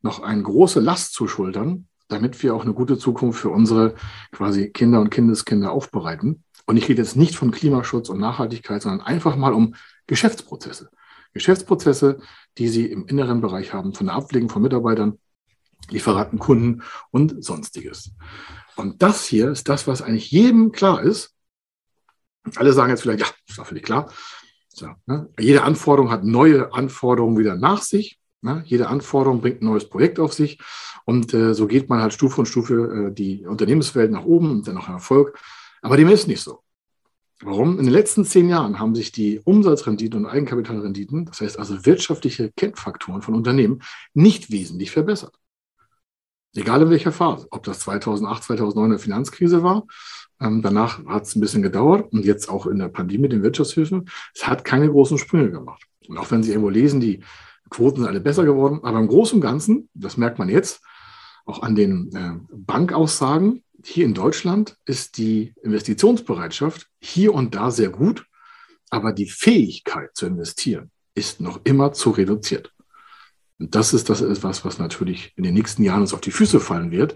noch 0.00 0.22
eine 0.22 0.42
große 0.42 0.80
Last 0.80 1.12
zu 1.12 1.28
schultern, 1.28 1.86
damit 2.08 2.42
wir 2.42 2.54
auch 2.54 2.62
eine 2.62 2.72
gute 2.72 2.96
Zukunft 2.96 3.38
für 3.38 3.50
unsere 3.50 3.94
quasi 4.30 4.70
Kinder 4.70 5.02
und 5.02 5.10
Kindeskinder 5.10 5.70
aufbereiten. 5.70 6.44
Und 6.64 6.78
ich 6.78 6.88
rede 6.88 7.02
jetzt 7.02 7.14
nicht 7.14 7.36
von 7.36 7.50
Klimaschutz 7.50 8.08
und 8.08 8.20
Nachhaltigkeit, 8.20 8.80
sondern 8.80 9.02
einfach 9.06 9.36
mal 9.36 9.52
um 9.52 9.74
Geschäftsprozesse. 10.06 10.88
Geschäftsprozesse, 11.34 12.20
die 12.56 12.68
Sie 12.68 12.86
im 12.86 13.04
inneren 13.06 13.42
Bereich 13.42 13.74
haben, 13.74 13.92
von 13.92 14.06
der 14.06 14.14
Abwägung 14.14 14.48
von 14.48 14.62
Mitarbeitern 14.62 15.18
Lieferanten, 15.92 16.38
Kunden 16.38 16.82
und 17.10 17.44
sonstiges. 17.44 18.12
Und 18.76 19.02
das 19.02 19.24
hier 19.24 19.50
ist 19.50 19.68
das, 19.68 19.86
was 19.86 20.02
eigentlich 20.02 20.30
jedem 20.30 20.72
klar 20.72 21.02
ist. 21.02 21.34
Alle 22.56 22.72
sagen 22.72 22.90
jetzt 22.90 23.02
vielleicht, 23.02 23.20
ja, 23.20 23.26
ist 23.48 23.58
doch 23.58 23.66
völlig 23.66 23.84
klar. 23.84 24.10
So, 24.68 24.88
ne? 25.06 25.28
Jede 25.38 25.62
Anforderung 25.62 26.10
hat 26.10 26.24
neue 26.24 26.72
Anforderungen 26.72 27.38
wieder 27.38 27.56
nach 27.56 27.82
sich. 27.82 28.18
Ne? 28.40 28.62
Jede 28.66 28.88
Anforderung 28.88 29.40
bringt 29.40 29.62
ein 29.62 29.66
neues 29.66 29.88
Projekt 29.88 30.18
auf 30.18 30.32
sich. 30.32 30.58
Und 31.04 31.34
äh, 31.34 31.54
so 31.54 31.66
geht 31.66 31.88
man 31.88 32.00
halt 32.00 32.12
Stufe 32.12 32.40
und 32.40 32.46
Stufe 32.46 33.08
äh, 33.10 33.14
die 33.14 33.46
Unternehmenswelt 33.46 34.10
nach 34.10 34.24
oben 34.24 34.50
und 34.50 34.66
dann 34.66 34.74
noch 34.74 34.88
Erfolg. 34.88 35.38
Aber 35.82 35.96
dem 35.96 36.08
ist 36.08 36.26
nicht 36.26 36.40
so. 36.40 36.62
Warum? 37.44 37.78
In 37.78 37.86
den 37.86 37.92
letzten 37.92 38.24
zehn 38.24 38.48
Jahren 38.48 38.78
haben 38.78 38.94
sich 38.94 39.10
die 39.10 39.40
Umsatzrenditen 39.40 40.20
und 40.20 40.30
Eigenkapitalrenditen, 40.30 41.26
das 41.26 41.40
heißt 41.40 41.58
also 41.58 41.84
wirtschaftliche 41.84 42.52
Kennfaktoren 42.52 43.20
von 43.20 43.34
Unternehmen, 43.34 43.82
nicht 44.14 44.52
wesentlich 44.52 44.92
verbessert. 44.92 45.34
Egal 46.54 46.82
in 46.82 46.90
welcher 46.90 47.12
Phase, 47.12 47.46
ob 47.50 47.62
das 47.62 47.80
2008, 47.80 48.44
2009 48.44 48.84
eine 48.84 48.98
Finanzkrise 48.98 49.62
war, 49.62 49.86
ähm, 50.40 50.60
danach 50.60 51.04
hat 51.06 51.24
es 51.24 51.34
ein 51.34 51.40
bisschen 51.40 51.62
gedauert 51.62 52.12
und 52.12 52.24
jetzt 52.24 52.48
auch 52.48 52.66
in 52.66 52.78
der 52.78 52.88
Pandemie 52.88 53.28
den 53.28 53.42
Wirtschaftshilfen, 53.42 54.08
es 54.34 54.46
hat 54.46 54.64
keine 54.64 54.90
großen 54.90 55.18
Sprünge 55.18 55.50
gemacht. 55.50 55.82
Und 56.08 56.18
auch 56.18 56.30
wenn 56.30 56.42
Sie 56.42 56.50
irgendwo 56.50 56.68
lesen, 56.68 57.00
die 57.00 57.22
Quoten 57.70 58.00
sind 58.00 58.08
alle 58.08 58.20
besser 58.20 58.44
geworden, 58.44 58.80
aber 58.82 58.98
im 58.98 59.08
Großen 59.08 59.36
und 59.36 59.40
Ganzen, 59.40 59.88
das 59.94 60.16
merkt 60.16 60.38
man 60.38 60.48
jetzt, 60.48 60.82
auch 61.46 61.62
an 61.62 61.74
den 61.74 62.10
äh, 62.14 62.54
Bankaussagen, 62.54 63.64
hier 63.84 64.04
in 64.04 64.14
Deutschland 64.14 64.76
ist 64.84 65.16
die 65.18 65.54
Investitionsbereitschaft 65.62 66.88
hier 67.00 67.34
und 67.34 67.54
da 67.54 67.70
sehr 67.70 67.90
gut, 67.90 68.26
aber 68.90 69.12
die 69.12 69.28
Fähigkeit 69.28 70.10
zu 70.14 70.26
investieren 70.26 70.90
ist 71.14 71.40
noch 71.40 71.60
immer 71.64 71.92
zu 71.92 72.10
reduziert. 72.10 72.71
Und 73.58 73.74
das 73.74 73.92
ist 73.92 74.10
das 74.10 74.20
etwas, 74.20 74.64
was 74.64 74.78
natürlich 74.78 75.32
in 75.36 75.44
den 75.44 75.54
nächsten 75.54 75.82
Jahren 75.82 76.02
uns 76.02 76.14
auf 76.14 76.20
die 76.20 76.30
Füße 76.30 76.60
fallen 76.60 76.90
wird. 76.90 77.14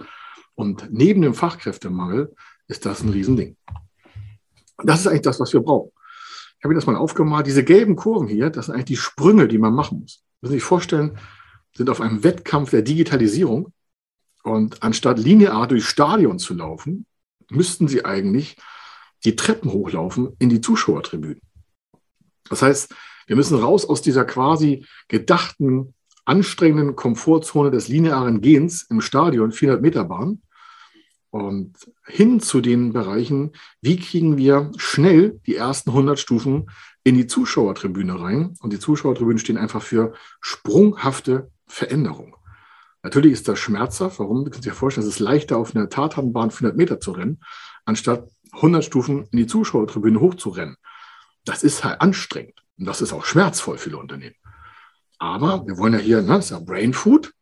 Und 0.55 0.89
neben 0.91 1.23
dem 1.23 1.35
Fachkräftemangel 1.35 2.35
ist 2.69 2.87
das 2.87 3.03
ein 3.03 3.11
Riesending. 3.11 3.57
Das 4.83 5.01
ist 5.01 5.07
eigentlich 5.07 5.23
das, 5.23 5.41
was 5.41 5.53
wir 5.53 5.61
brauchen. 5.61 5.91
Ich 6.59 6.65
habe 6.65 6.73
Ihnen 6.73 6.81
das 6.81 6.87
mal 6.87 6.97
aufgemalt. 6.97 7.47
Diese 7.47 7.65
gelben 7.65 7.97
Kurven 7.97 8.29
hier, 8.29 8.51
das 8.51 8.67
sind 8.67 8.75
eigentlich 8.75 8.87
die 8.87 8.97
Sprünge, 8.97 9.49
die 9.49 9.59
man 9.59 9.75
machen 9.75 10.01
muss. 10.01 10.23
Müssen 10.41 10.53
Sie 10.53 10.59
sich 10.59 10.65
vorstellen, 10.65 11.19
sind 11.77 11.91
auf 11.91 12.01
einem 12.01 12.25
Wettkampf 12.25 12.71
der 12.71 12.83
Digitalisierung. 12.83 13.73
Und 14.43 14.83
anstatt 14.83 15.19
linear 15.19 15.67
durch 15.67 15.87
Stadion 15.87 16.39
zu 16.39 16.55
laufen, 16.55 17.07
müssten 17.51 17.89
Sie 17.89 18.05
eigentlich 18.05 18.57
die 19.25 19.37
Treppen 19.37 19.73
hochlaufen 19.73 20.37
in 20.39 20.49
die 20.49 20.61
Zuschauertribünen. 20.61 21.41
Das 22.49 22.63
heißt, 22.63 22.95
wir 23.27 23.37
müssen 23.37 23.59
raus 23.59 23.85
aus 23.85 24.03
dieser 24.03 24.25
quasi 24.25 24.87
gedachten 25.09 25.95
anstrengenden 26.27 26.97
Komfortzone 26.97 27.71
des 27.71 27.89
linearen 27.89 28.41
Gehens 28.41 28.83
im 28.91 29.01
Stadion, 29.01 29.53
400 29.53 29.81
Meter 29.81 30.05
Bahn, 30.05 30.43
und 31.31 31.75
hin 32.07 32.41
zu 32.41 32.61
den 32.61 32.93
Bereichen, 32.93 33.53
wie 33.83 33.99
kriegen 33.99 34.37
wir 34.37 34.71
schnell 34.77 35.41
die 35.47 35.57
ersten 35.57 35.91
100 35.91 36.19
Stufen 36.19 36.71
in 37.05 37.15
die 37.15 37.27
Zuschauertribüne 37.27 38.21
rein. 38.21 38.55
Und 38.61 38.73
die 38.73 38.79
Zuschauertribünen 38.79 39.39
stehen 39.39 39.59
einfach 39.59 39.83
für 39.83 40.15
sprunghafte 40.41 41.51
Veränderung. 41.67 42.37
Natürlich 43.03 43.33
ist 43.33 43.49
das 43.49 43.59
schmerzhaft. 43.59 44.19
Warum? 44.19 44.45
Du 44.45 44.51
kannst 44.51 44.67
dir 44.67 44.73
vorstellen, 44.73 45.07
es 45.07 45.15
ist 45.15 45.21
leichter, 45.21 45.59
auf 45.59 45.77
einer 45.77 45.89
Tatanbahn 45.89 46.51
400 46.51 46.77
Meter 46.77 47.01
zu 47.01 47.13
rennen, 47.13 47.41
anstatt 47.85 48.29
100 48.53 48.85
Stufen 48.85 49.29
in 49.31 49.39
die 49.39 49.47
Zuschauertribüne 49.47 50.21
hochzurennen. 50.21 50.77
Das 51.45 51.63
ist 51.63 51.85
halt 51.85 52.01
anstrengend. 52.01 52.63
Und 52.79 52.87
das 52.87 53.03
ist 53.03 53.13
auch 53.13 53.25
schmerzvoll 53.25 53.79
für 53.79 53.85
viele 53.85 53.99
Unternehmen. 53.99 54.35
Aber 55.19 55.67
wir 55.67 55.79
wollen 55.79 55.95
ja 55.95 55.99
hier, 55.99 56.23
ne, 56.23 56.29
das 56.29 56.47
ist 56.47 56.51
ja 56.51 56.61
Brain 56.61 56.93
Food. 56.93 57.33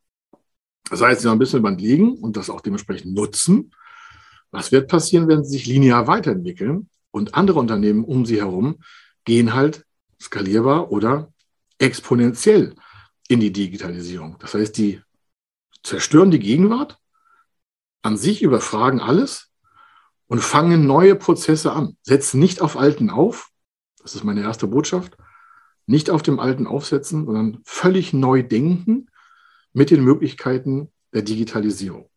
Das 0.90 1.00
heißt, 1.00 1.20
sie 1.20 1.26
noch 1.26 1.32
ein 1.32 1.38
bisschen 1.38 1.62
Band 1.62 1.80
liegen 1.80 2.18
und 2.18 2.36
das 2.36 2.50
auch 2.50 2.60
dementsprechend 2.60 3.14
nutzen. 3.14 3.74
Was 4.50 4.70
wird 4.70 4.88
passieren, 4.88 5.28
wenn 5.28 5.44
sie 5.44 5.52
sich 5.52 5.66
linear 5.66 6.06
weiterentwickeln 6.06 6.88
und 7.10 7.34
andere 7.34 7.58
Unternehmen 7.58 8.04
um 8.04 8.26
sie 8.26 8.40
herum 8.40 8.80
gehen 9.24 9.54
halt 9.54 9.84
skalierbar 10.20 10.92
oder 10.92 11.32
exponentiell 11.78 12.74
in 13.28 13.40
die 13.40 13.52
Digitalisierung. 13.52 14.36
Das 14.38 14.54
heißt, 14.54 14.76
die 14.76 15.00
zerstören 15.82 16.30
die 16.30 16.38
Gegenwart, 16.38 16.98
an 18.02 18.16
sich 18.16 18.42
überfragen 18.42 19.00
alles 19.00 19.50
und 20.26 20.40
fangen 20.40 20.86
neue 20.86 21.16
Prozesse 21.16 21.72
an, 21.72 21.96
setzen 22.02 22.38
nicht 22.38 22.60
auf 22.60 22.76
alten 22.76 23.10
auf. 23.10 23.50
Das 24.02 24.14
ist 24.14 24.24
meine 24.24 24.42
erste 24.42 24.66
Botschaft 24.66 25.16
nicht 25.86 26.10
auf 26.10 26.22
dem 26.22 26.40
Alten 26.40 26.66
aufsetzen, 26.66 27.26
sondern 27.26 27.58
völlig 27.64 28.12
neu 28.12 28.42
denken 28.42 29.08
mit 29.72 29.90
den 29.90 30.02
Möglichkeiten 30.02 30.90
der 31.12 31.22
Digitalisierung. 31.22 32.08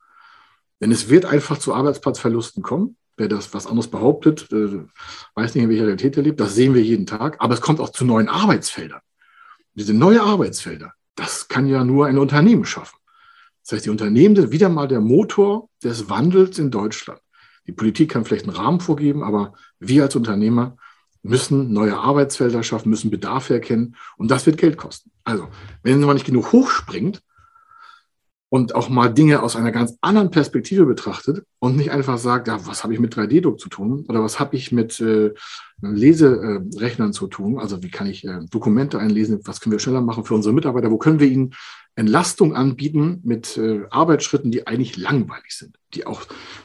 Denn 0.80 0.92
es 0.92 1.10
wird 1.10 1.26
einfach 1.26 1.58
zu 1.58 1.74
Arbeitsplatzverlusten 1.74 2.64
kommen. 2.64 2.98
Wer 3.18 3.28
das 3.28 3.54
was 3.54 3.66
anderes 3.66 3.90
behauptet, 3.90 4.52
äh, 4.52 4.86
weiß 5.34 5.56
nicht, 5.56 5.64
in 5.64 5.70
welcher 5.70 5.86
Realität 5.86 6.18
er 6.18 6.24
lebt. 6.24 6.40
Das 6.40 6.54
sehen 6.54 6.76
wir 6.76 6.84
jeden 6.84 7.08
Tag. 7.08 7.38
Aber 7.40 7.56
es 7.56 7.62
kommt 7.62 7.80
auch 7.80 7.90
zu 7.90 8.06
neuen 8.06 8.30
Arbeitsfeldern. 8.30 9.02
Diese 9.74 9.94
neuen 9.94 10.20
Arbeitsfelder, 10.20 10.94
das 11.16 11.48
kann 11.48 11.68
ja 11.68 11.84
nur 11.84 12.06
ein 12.06 12.20
Unternehmen 12.20 12.66
schaffen. 12.66 12.98
Das 13.64 13.74
heißt, 13.74 13.86
die 13.86 13.90
Unternehmen 13.90 14.36
sind 14.36 14.52
wieder 14.52 14.70
mal 14.70 14.88
der 14.88 15.02
Motor 15.02 15.70
des 15.84 16.10
Wandels 16.10 16.60
in 16.60 16.72
Deutschland. 16.72 17.20
Die 17.66 17.74
Politik 17.74 18.12
kann 18.12 18.24
vielleicht 18.24 18.48
einen 18.48 18.56
Rahmen 18.56 18.80
vorgeben, 18.80 19.24
aber 19.24 19.54
wir 19.80 20.04
als 20.04 20.16
Unternehmer 20.16 20.78
müssen 21.28 21.74
neue 21.74 21.98
Arbeitsfelder 21.98 22.64
schaffen, 22.64 22.90
müssen 22.90 23.12
Bedarfe 23.12 23.54
erkennen 23.54 23.96
und 24.18 24.32
das 24.32 24.46
wird 24.46 24.58
Geld 24.58 24.78
kosten. 24.78 25.12
Also, 25.24 25.48
wenn 25.84 26.00
man 26.00 26.16
nicht 26.16 26.26
genug 26.26 26.52
hochspringt 26.52 27.22
und 28.50 28.76
auch 28.76 28.88
mal 28.90 29.14
Dinge 29.14 29.44
aus 29.44 29.56
einer 29.56 29.72
ganz 29.72 29.98
anderen 30.02 30.32
Perspektive 30.32 30.86
betrachtet 30.86 31.44
und 31.60 31.76
nicht 31.76 31.92
einfach 31.92 32.18
sagt, 32.18 32.48
ja, 32.48 32.66
was 32.66 32.84
habe 32.84 32.94
ich 32.94 33.00
mit 33.00 33.14
3D-Druck 33.14 33.60
zu 33.60 33.68
tun 33.68 34.06
oder 34.08 34.24
was 34.24 34.40
habe 34.40 34.56
ich 34.56 34.72
mit 34.72 35.00
äh, 35.02 35.34
Leserechnern 35.82 37.12
zu 37.14 37.28
tun, 37.28 37.60
also 37.60 37.84
wie 37.84 37.92
kann 37.92 38.08
ich 38.08 38.26
äh, 38.26 38.40
Dokumente 38.50 39.00
einlesen, 39.00 39.42
was 39.44 39.60
können 39.60 39.74
wir 39.74 39.80
schneller 39.80 40.02
machen 40.02 40.24
für 40.24 40.34
unsere 40.34 40.54
Mitarbeiter, 40.54 40.92
wo 40.92 40.98
können 40.98 41.20
wir 41.20 41.28
ihnen 41.28 41.54
Entlastung 41.96 42.56
anbieten 42.56 43.22
mit 43.24 43.58
äh, 43.58 43.82
Arbeitsschritten, 43.90 44.52
die 44.52 44.66
eigentlich 44.66 44.98
langweilig 44.98 45.52
sind, 45.52 45.78
die 45.94 46.06
auch 46.06 46.22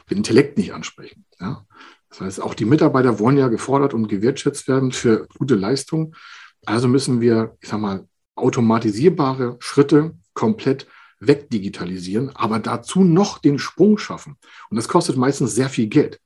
den 0.09 0.17
Intellekt 0.17 0.57
nicht 0.57 0.73
ansprechen. 0.73 1.25
Ja? 1.41 1.65
Das 2.13 2.21
heißt, 2.21 2.41
auch 2.43 2.53
die 2.53 2.65
Mitarbeiter 2.65 3.17
wollen 3.17 3.37
ja 3.37 3.47
gefordert 3.47 3.95
und 3.95 4.07
gewertschätzt 4.07 4.67
werden 4.67 4.91
für 4.91 5.27
gute 5.39 5.55
Leistung. 5.55 6.15
Also 6.63 6.87
müssen 6.87 7.21
wir, 7.21 7.57
ich 7.59 7.69
sag 7.69 7.79
mal, 7.79 8.07
automatisierbare 8.35 9.57
Schritte 9.59 10.13
komplett 10.35 10.85
wegdigitalisieren, 11.19 12.29
aber 12.35 12.59
dazu 12.59 13.03
noch 13.03 13.39
den 13.39 13.57
Sprung 13.57 13.97
schaffen. 13.97 14.37
Und 14.69 14.77
das 14.77 14.87
kostet 14.87 15.17
meistens 15.17 15.55
sehr 15.55 15.69
viel 15.69 15.87
Geld. 15.87 16.19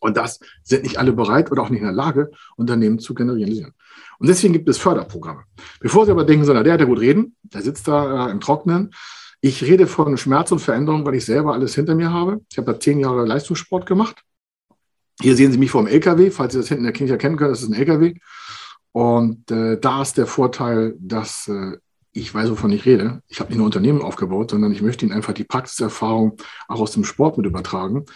Und 0.00 0.18
das 0.18 0.38
sind 0.64 0.82
nicht 0.82 0.98
alle 0.98 1.12
bereit 1.12 1.50
oder 1.50 1.62
auch 1.62 1.70
nicht 1.70 1.80
in 1.80 1.86
der 1.86 1.94
Lage, 1.94 2.30
Unternehmen 2.56 2.98
zu 2.98 3.14
generieren. 3.14 3.72
Und 4.18 4.28
deswegen 4.28 4.52
gibt 4.52 4.68
es 4.68 4.76
Förderprogramme. 4.76 5.44
Bevor 5.80 6.04
Sie 6.04 6.12
aber 6.12 6.24
denken, 6.24 6.44
so, 6.44 6.52
na, 6.52 6.62
der 6.62 6.74
hat 6.74 6.80
ja 6.80 6.86
gut 6.86 7.00
reden, 7.00 7.36
der 7.42 7.62
sitzt 7.62 7.88
da 7.88 8.28
äh, 8.28 8.30
im 8.30 8.40
Trocknen. 8.40 8.92
Ich 9.40 9.62
rede 9.64 9.86
von 9.86 10.18
Schmerz 10.18 10.52
und 10.52 10.58
Veränderung, 10.58 11.06
weil 11.06 11.14
ich 11.14 11.24
selber 11.24 11.54
alles 11.54 11.74
hinter 11.74 11.94
mir 11.94 12.12
habe. 12.12 12.42
Ich 12.50 12.58
habe 12.58 12.72
da 12.72 12.78
zehn 12.78 13.00
Jahre 13.00 13.24
Leistungssport 13.24 13.86
gemacht. 13.86 14.22
Hier 15.20 15.36
sehen 15.36 15.52
Sie 15.52 15.58
mich 15.58 15.70
vor 15.70 15.82
dem 15.82 15.88
LKW, 15.88 16.30
falls 16.30 16.52
Sie 16.52 16.58
das 16.58 16.68
hinten 16.68 16.92
Kind 16.92 17.10
erkennen 17.10 17.36
können, 17.36 17.50
das 17.50 17.62
ist 17.62 17.68
ein 17.68 17.74
LKW. 17.74 18.14
Und 18.92 19.50
äh, 19.50 19.78
da 19.78 20.02
ist 20.02 20.16
der 20.16 20.26
Vorteil, 20.26 20.94
dass 20.98 21.48
äh, 21.48 21.76
ich 22.12 22.32
weiß, 22.32 22.50
wovon 22.50 22.70
ich 22.70 22.84
rede. 22.84 23.22
Ich 23.28 23.40
habe 23.40 23.50
nicht 23.50 23.58
nur 23.58 23.66
Unternehmen 23.66 24.02
aufgebaut, 24.02 24.50
sondern 24.50 24.72
ich 24.72 24.82
möchte 24.82 25.04
Ihnen 25.04 25.14
einfach 25.14 25.32
die 25.32 25.44
Praxiserfahrung 25.44 26.36
auch 26.68 26.80
aus 26.80 26.92
dem 26.92 27.04
Sport 27.04 27.36
mit 27.36 27.46
übertragen. 27.46 28.06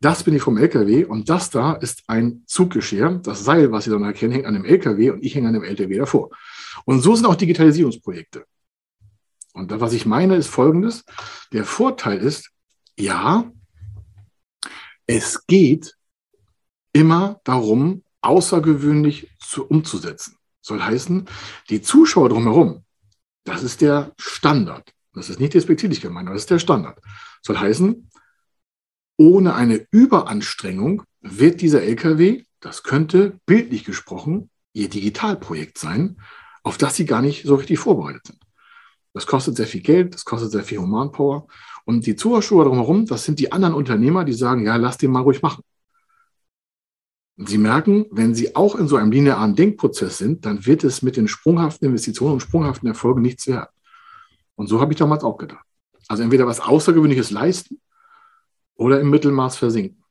Das 0.00 0.24
bin 0.24 0.34
ich 0.34 0.42
vom 0.42 0.56
LKW 0.56 1.04
und 1.04 1.28
das 1.28 1.50
da 1.50 1.74
ist 1.74 2.04
ein 2.06 2.42
Zuggeschirr. 2.46 3.20
Das 3.22 3.44
Seil, 3.44 3.70
was 3.70 3.84
Sie 3.84 3.90
dann 3.90 4.04
erkennen, 4.04 4.32
hängt 4.32 4.46
an 4.46 4.54
dem 4.54 4.64
LKW 4.64 5.10
und 5.10 5.24
ich 5.24 5.34
hänge 5.34 5.48
an 5.48 5.54
dem 5.54 5.64
LKW 5.64 5.98
davor. 5.98 6.30
Und 6.84 7.00
so 7.00 7.14
sind 7.14 7.26
auch 7.26 7.34
Digitalisierungsprojekte. 7.34 8.44
Und 9.52 9.70
das, 9.70 9.80
was 9.80 9.92
ich 9.92 10.06
meine, 10.06 10.36
ist 10.36 10.46
folgendes. 10.46 11.04
Der 11.52 11.64
Vorteil 11.64 12.18
ist, 12.18 12.50
ja, 12.98 13.50
es 15.06 15.46
geht 15.46 15.96
immer 16.92 17.40
darum, 17.44 18.02
außergewöhnlich 18.22 19.30
zu, 19.38 19.66
umzusetzen. 19.66 20.36
Soll 20.60 20.82
heißen, 20.82 21.26
die 21.70 21.80
Zuschauer 21.80 22.28
drumherum, 22.28 22.84
das 23.44 23.62
ist 23.62 23.80
der 23.80 24.12
Standard. 24.18 24.92
Das 25.14 25.30
ist 25.30 25.40
nicht 25.40 25.54
despektierlich 25.54 26.00
gemeint, 26.00 26.28
aber 26.28 26.34
das 26.34 26.42
ist 26.42 26.50
der 26.50 26.58
Standard. 26.58 27.00
Soll 27.42 27.58
heißen, 27.58 28.08
ohne 29.16 29.54
eine 29.54 29.86
Überanstrengung 29.90 31.02
wird 31.20 31.60
dieser 31.60 31.82
LKW, 31.82 32.44
das 32.60 32.82
könnte 32.82 33.38
bildlich 33.46 33.84
gesprochen, 33.84 34.50
ihr 34.72 34.88
Digitalprojekt 34.88 35.78
sein, 35.78 36.18
auf 36.62 36.78
das 36.78 36.96
sie 36.96 37.06
gar 37.06 37.22
nicht 37.22 37.44
so 37.44 37.56
richtig 37.56 37.78
vorbereitet 37.78 38.26
sind. 38.26 38.40
Das 39.12 39.26
kostet 39.26 39.56
sehr 39.56 39.66
viel 39.66 39.80
Geld, 39.80 40.14
das 40.14 40.24
kostet 40.24 40.52
sehr 40.52 40.62
viel 40.62 40.78
Humanpower. 40.78 41.48
Und 41.84 42.06
die 42.06 42.14
Zuschauer 42.14 42.66
drumherum, 42.66 43.06
das 43.06 43.24
sind 43.24 43.40
die 43.40 43.50
anderen 43.50 43.74
Unternehmer, 43.74 44.24
die 44.24 44.32
sagen, 44.32 44.64
ja, 44.64 44.76
lass 44.76 44.98
den 44.98 45.10
mal 45.10 45.22
ruhig 45.22 45.42
machen. 45.42 45.64
Sie 47.48 47.58
merken, 47.58 48.06
wenn 48.10 48.34
Sie 48.34 48.54
auch 48.54 48.74
in 48.74 48.86
so 48.86 48.96
einem 48.96 49.12
linearen 49.12 49.54
Denkprozess 49.54 50.18
sind, 50.18 50.44
dann 50.44 50.66
wird 50.66 50.84
es 50.84 51.00
mit 51.00 51.16
den 51.16 51.26
sprunghaften 51.26 51.88
Investitionen 51.88 52.34
und 52.34 52.40
sprunghaften 52.40 52.88
Erfolgen 52.88 53.22
nichts 53.22 53.46
werden. 53.46 53.70
Und 54.56 54.66
so 54.66 54.80
habe 54.80 54.92
ich 54.92 54.98
damals 54.98 55.24
auch 55.24 55.38
gedacht. 55.38 55.64
Also 56.08 56.22
entweder 56.22 56.46
was 56.46 56.60
Außergewöhnliches 56.60 57.30
leisten 57.30 57.80
oder 58.74 59.00
im 59.00 59.08
Mittelmaß 59.08 59.56
versinken. 59.56 60.04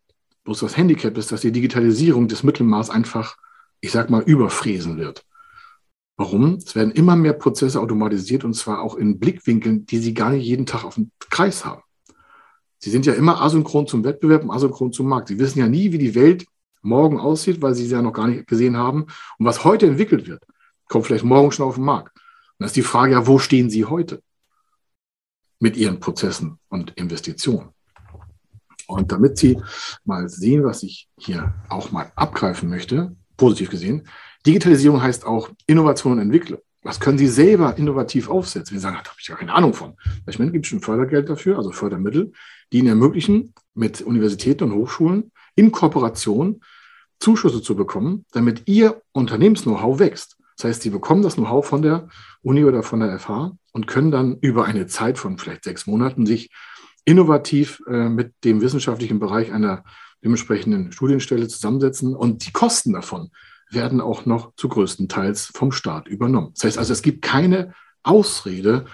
Bloß 0.43 0.61
das 0.61 0.77
Handicap 0.77 1.17
ist, 1.17 1.31
dass 1.31 1.41
die 1.41 1.51
Digitalisierung 1.51 2.27
des 2.27 2.41
Mittelmaß 2.41 2.89
einfach, 2.89 3.37
ich 3.79 3.91
sag 3.91 4.09
mal, 4.09 4.23
überfräsen 4.23 4.97
wird. 4.97 5.23
Warum? 6.17 6.55
Es 6.55 6.75
werden 6.75 6.91
immer 6.91 7.15
mehr 7.15 7.33
Prozesse 7.33 7.79
automatisiert 7.79 8.43
und 8.43 8.55
zwar 8.55 8.81
auch 8.81 8.95
in 8.95 9.19
Blickwinkeln, 9.19 9.85
die 9.85 9.99
Sie 9.99 10.13
gar 10.13 10.31
nicht 10.31 10.45
jeden 10.45 10.65
Tag 10.65 10.83
auf 10.83 10.95
dem 10.95 11.11
Kreis 11.29 11.63
haben. 11.63 11.83
Sie 12.79 12.89
sind 12.89 13.05
ja 13.05 13.13
immer 13.13 13.39
asynchron 13.41 13.85
zum 13.85 14.03
Wettbewerb 14.03 14.43
und 14.43 14.51
asynchron 14.51 14.91
zum 14.91 15.07
Markt. 15.07 15.27
Sie 15.27 15.37
wissen 15.37 15.59
ja 15.59 15.67
nie, 15.67 15.91
wie 15.91 15.97
die 15.97 16.15
Welt 16.15 16.45
morgen 16.81 17.19
aussieht, 17.19 17.61
weil 17.61 17.73
sie 17.73 17.85
es 17.85 17.91
ja 17.91 18.01
noch 18.01 18.13
gar 18.13 18.27
nicht 18.27 18.47
gesehen 18.47 18.77
haben. 18.77 19.03
Und 19.37 19.45
was 19.45 19.63
heute 19.63 19.87
entwickelt 19.87 20.27
wird, 20.27 20.43
kommt 20.87 21.05
vielleicht 21.05 21.23
morgen 21.23 21.51
schon 21.51 21.65
auf 21.65 21.75
den 21.75 21.85
Markt. 21.85 22.15
Und 22.15 22.63
das 22.63 22.69
ist 22.69 22.77
die 22.77 22.81
Frage, 22.81 23.13
ja, 23.13 23.27
wo 23.27 23.39
stehen 23.39 23.69
Sie 23.69 23.85
heute 23.85 24.21
mit 25.59 25.77
Ihren 25.77 25.99
Prozessen 25.99 26.59
und 26.69 26.91
Investitionen? 26.91 27.69
Und 28.87 29.11
damit 29.11 29.37
Sie 29.37 29.61
mal 30.03 30.27
sehen, 30.29 30.63
was 30.63 30.83
ich 30.83 31.07
hier 31.17 31.53
auch 31.69 31.91
mal 31.91 32.11
abgreifen 32.15 32.69
möchte, 32.69 33.15
positiv 33.37 33.69
gesehen, 33.69 34.07
Digitalisierung 34.45 35.01
heißt 35.01 35.25
auch 35.25 35.49
Innovation 35.67 36.13
und 36.13 36.19
Entwicklung. 36.19 36.59
Was 36.81 36.99
können 36.99 37.17
Sie 37.17 37.27
selber 37.27 37.77
innovativ 37.77 38.29
aufsetzen? 38.29 38.73
Wir 38.73 38.79
sagen, 38.79 38.97
da 39.03 39.09
habe 39.09 39.19
ich 39.19 39.27
gar 39.27 39.37
keine 39.37 39.53
Ahnung 39.53 39.73
von. 39.73 39.95
Vielleicht 40.23 40.53
gibt 40.53 40.65
es 40.65 40.69
schon 40.69 40.79
Fördergeld 40.79 41.29
dafür, 41.29 41.57
also 41.57 41.71
Fördermittel, 41.71 42.31
die 42.71 42.79
Ihnen 42.79 42.87
ermöglichen, 42.87 43.53
mit 43.73 44.01
Universitäten 44.01 44.63
und 44.65 44.73
Hochschulen 44.73 45.31
in 45.59 45.73
Kooperation 45.73 46.61
Zuschüsse 47.19 47.61
zu 47.61 47.75
bekommen, 47.75 48.25
damit 48.31 48.63
Ihr 48.65 49.01
Unternehmens-Know-how 49.11 49.99
wächst. 49.99 50.37
Das 50.55 50.69
heißt, 50.69 50.81
Sie 50.81 50.89
bekommen 50.89 51.21
das 51.21 51.35
Know-how 51.35 51.65
von 51.65 51.81
der 51.81 52.07
Uni 52.41 52.63
oder 52.63 52.81
von 52.81 53.01
der 53.01 53.19
FH 53.19 53.57
und 53.73 53.87
können 53.87 54.09
dann 54.09 54.37
über 54.39 54.63
eine 54.63 54.87
Zeit 54.87 55.17
von 55.17 55.37
vielleicht 55.37 55.65
sechs 55.65 55.85
Monaten 55.85 56.25
sich 56.25 56.49
innovativ 57.03 57.81
äh, 57.87 58.07
mit 58.07 58.33
dem 58.45 58.61
wissenschaftlichen 58.61 59.19
Bereich 59.19 59.51
einer 59.51 59.83
dementsprechenden 60.23 60.93
Studienstelle 60.93 61.47
zusammensetzen 61.49 62.15
und 62.15 62.45
die 62.45 62.51
Kosten 62.51 62.93
davon 62.93 63.31
werden 63.69 63.99
auch 63.99 64.25
noch 64.25 64.55
zu 64.55 64.69
größten 64.69 65.09
Teils 65.09 65.51
vom 65.53 65.73
Staat 65.73 66.07
übernommen. 66.07 66.51
Das 66.55 66.63
heißt 66.63 66.77
also, 66.77 66.93
es 66.93 67.01
gibt 67.01 67.21
keine 67.21 67.73
Ausrede 68.03 68.85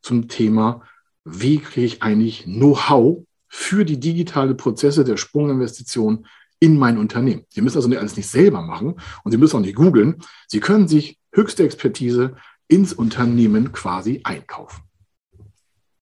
zum 0.00 0.28
Thema, 0.28 0.82
wie 1.24 1.58
kriege 1.58 1.86
ich 1.86 2.02
eigentlich 2.02 2.44
Know-how 2.44 3.24
für 3.56 3.84
die 3.84 4.00
digitale 4.00 4.56
Prozesse 4.56 5.04
der 5.04 5.16
Sprunginvestition 5.16 6.26
in 6.58 6.76
mein 6.76 6.98
Unternehmen. 6.98 7.44
Sie 7.50 7.60
müssen 7.60 7.76
also 7.76 7.88
alles 7.96 8.16
nicht 8.16 8.28
selber 8.28 8.62
machen 8.62 8.96
und 9.22 9.30
Sie 9.30 9.38
müssen 9.38 9.56
auch 9.56 9.60
nicht 9.60 9.76
googeln. 9.76 10.16
Sie 10.48 10.58
können 10.58 10.88
sich 10.88 11.20
höchste 11.32 11.62
Expertise 11.62 12.34
ins 12.66 12.92
Unternehmen 12.92 13.70
quasi 13.70 14.20
einkaufen. 14.24 14.82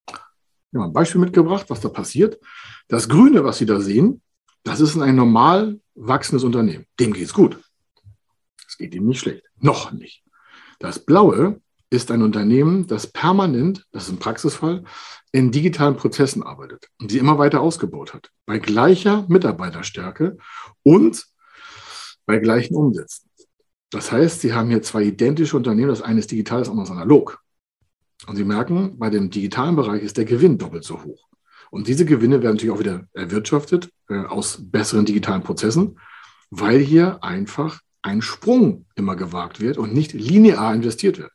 Ich 0.09 0.15
habe 0.75 0.87
ein 0.87 0.95
Beispiel 0.95 1.21
mitgebracht, 1.21 1.67
was 1.69 1.81
da 1.81 1.91
passiert. 1.91 2.41
Das 2.89 3.07
Grüne, 3.07 3.45
was 3.45 3.59
Sie 3.59 3.67
da 3.67 3.81
sehen, 3.81 4.23
das 4.65 4.81
ist 4.81 4.97
ein 4.97 5.15
normal 5.15 5.79
wachsendes 5.95 6.45
Unternehmen. 6.45 6.87
Dem 6.99 7.13
geht 7.13 7.25
es 7.25 7.35
gut. 7.35 7.63
Es 8.67 8.79
geht 8.79 8.95
ihm 8.95 9.07
nicht 9.07 9.21
schlecht. 9.21 9.45
Noch 9.59 9.93
nicht. 9.93 10.25
Das 10.79 11.05
Blaue 11.05 11.61
ist 11.93 12.11
ein 12.11 12.23
Unternehmen, 12.23 12.87
das 12.87 13.07
permanent, 13.07 13.85
das 13.93 14.05
ist 14.05 14.13
ein 14.13 14.19
Praxisfall, 14.19 14.83
in 15.31 15.51
digitalen 15.51 15.97
Prozessen 15.97 16.43
arbeitet 16.43 16.89
und 17.01 17.11
sie 17.11 17.19
immer 17.19 17.39
weiter 17.39 17.61
ausgebaut 17.61 18.15
hat. 18.15 18.31
Bei 18.47 18.59
gleicher 18.59 19.27
Mitarbeiterstärke 19.29 20.39
und 20.83 21.27
bei 22.25 22.39
gleichen 22.39 22.77
Umsätzen. 22.77 23.31
Das 23.91 24.11
heißt, 24.11 24.41
Sie 24.41 24.55
haben 24.55 24.71
hier 24.71 24.81
zwei 24.81 25.03
identische 25.03 25.55
Unternehmen. 25.55 25.91
Das 25.91 26.01
eine 26.01 26.21
ist 26.21 26.31
digital, 26.31 26.61
das 26.61 26.71
andere 26.71 26.85
ist 26.85 26.91
analog. 26.91 27.41
Und 28.27 28.37
Sie 28.37 28.45
merken, 28.45 28.99
bei 28.99 29.11
dem 29.11 29.29
digitalen 29.29 29.77
Bereich 29.77 30.03
ist 30.03 30.17
der 30.17 30.25
Gewinn 30.25 30.57
doppelt 30.57 30.85
so 30.85 31.05
hoch. 31.05 31.29
Und 31.71 31.89
diese 31.89 32.07
Gewinne 32.07 32.43
werden 32.43 32.55
natürlich 32.55 32.75
auch 32.75 32.81
wieder 32.81 33.07
erwirtschaftet 33.13 33.91
äh, 34.09 34.25
aus 34.25 34.59
besseren 34.63 35.05
digitalen 35.05 35.43
Prozessen, 35.43 35.99
weil 36.51 36.81
hier 36.81 37.23
einfach 37.23 37.81
ein 38.01 38.23
Sprung 38.23 38.87
immer 38.95 39.15
gewagt 39.15 39.61
wird 39.61 39.77
und 39.77 39.93
nicht 39.93 40.15
linear 40.15 40.75
investiert 40.75 41.19
wird. 41.19 41.33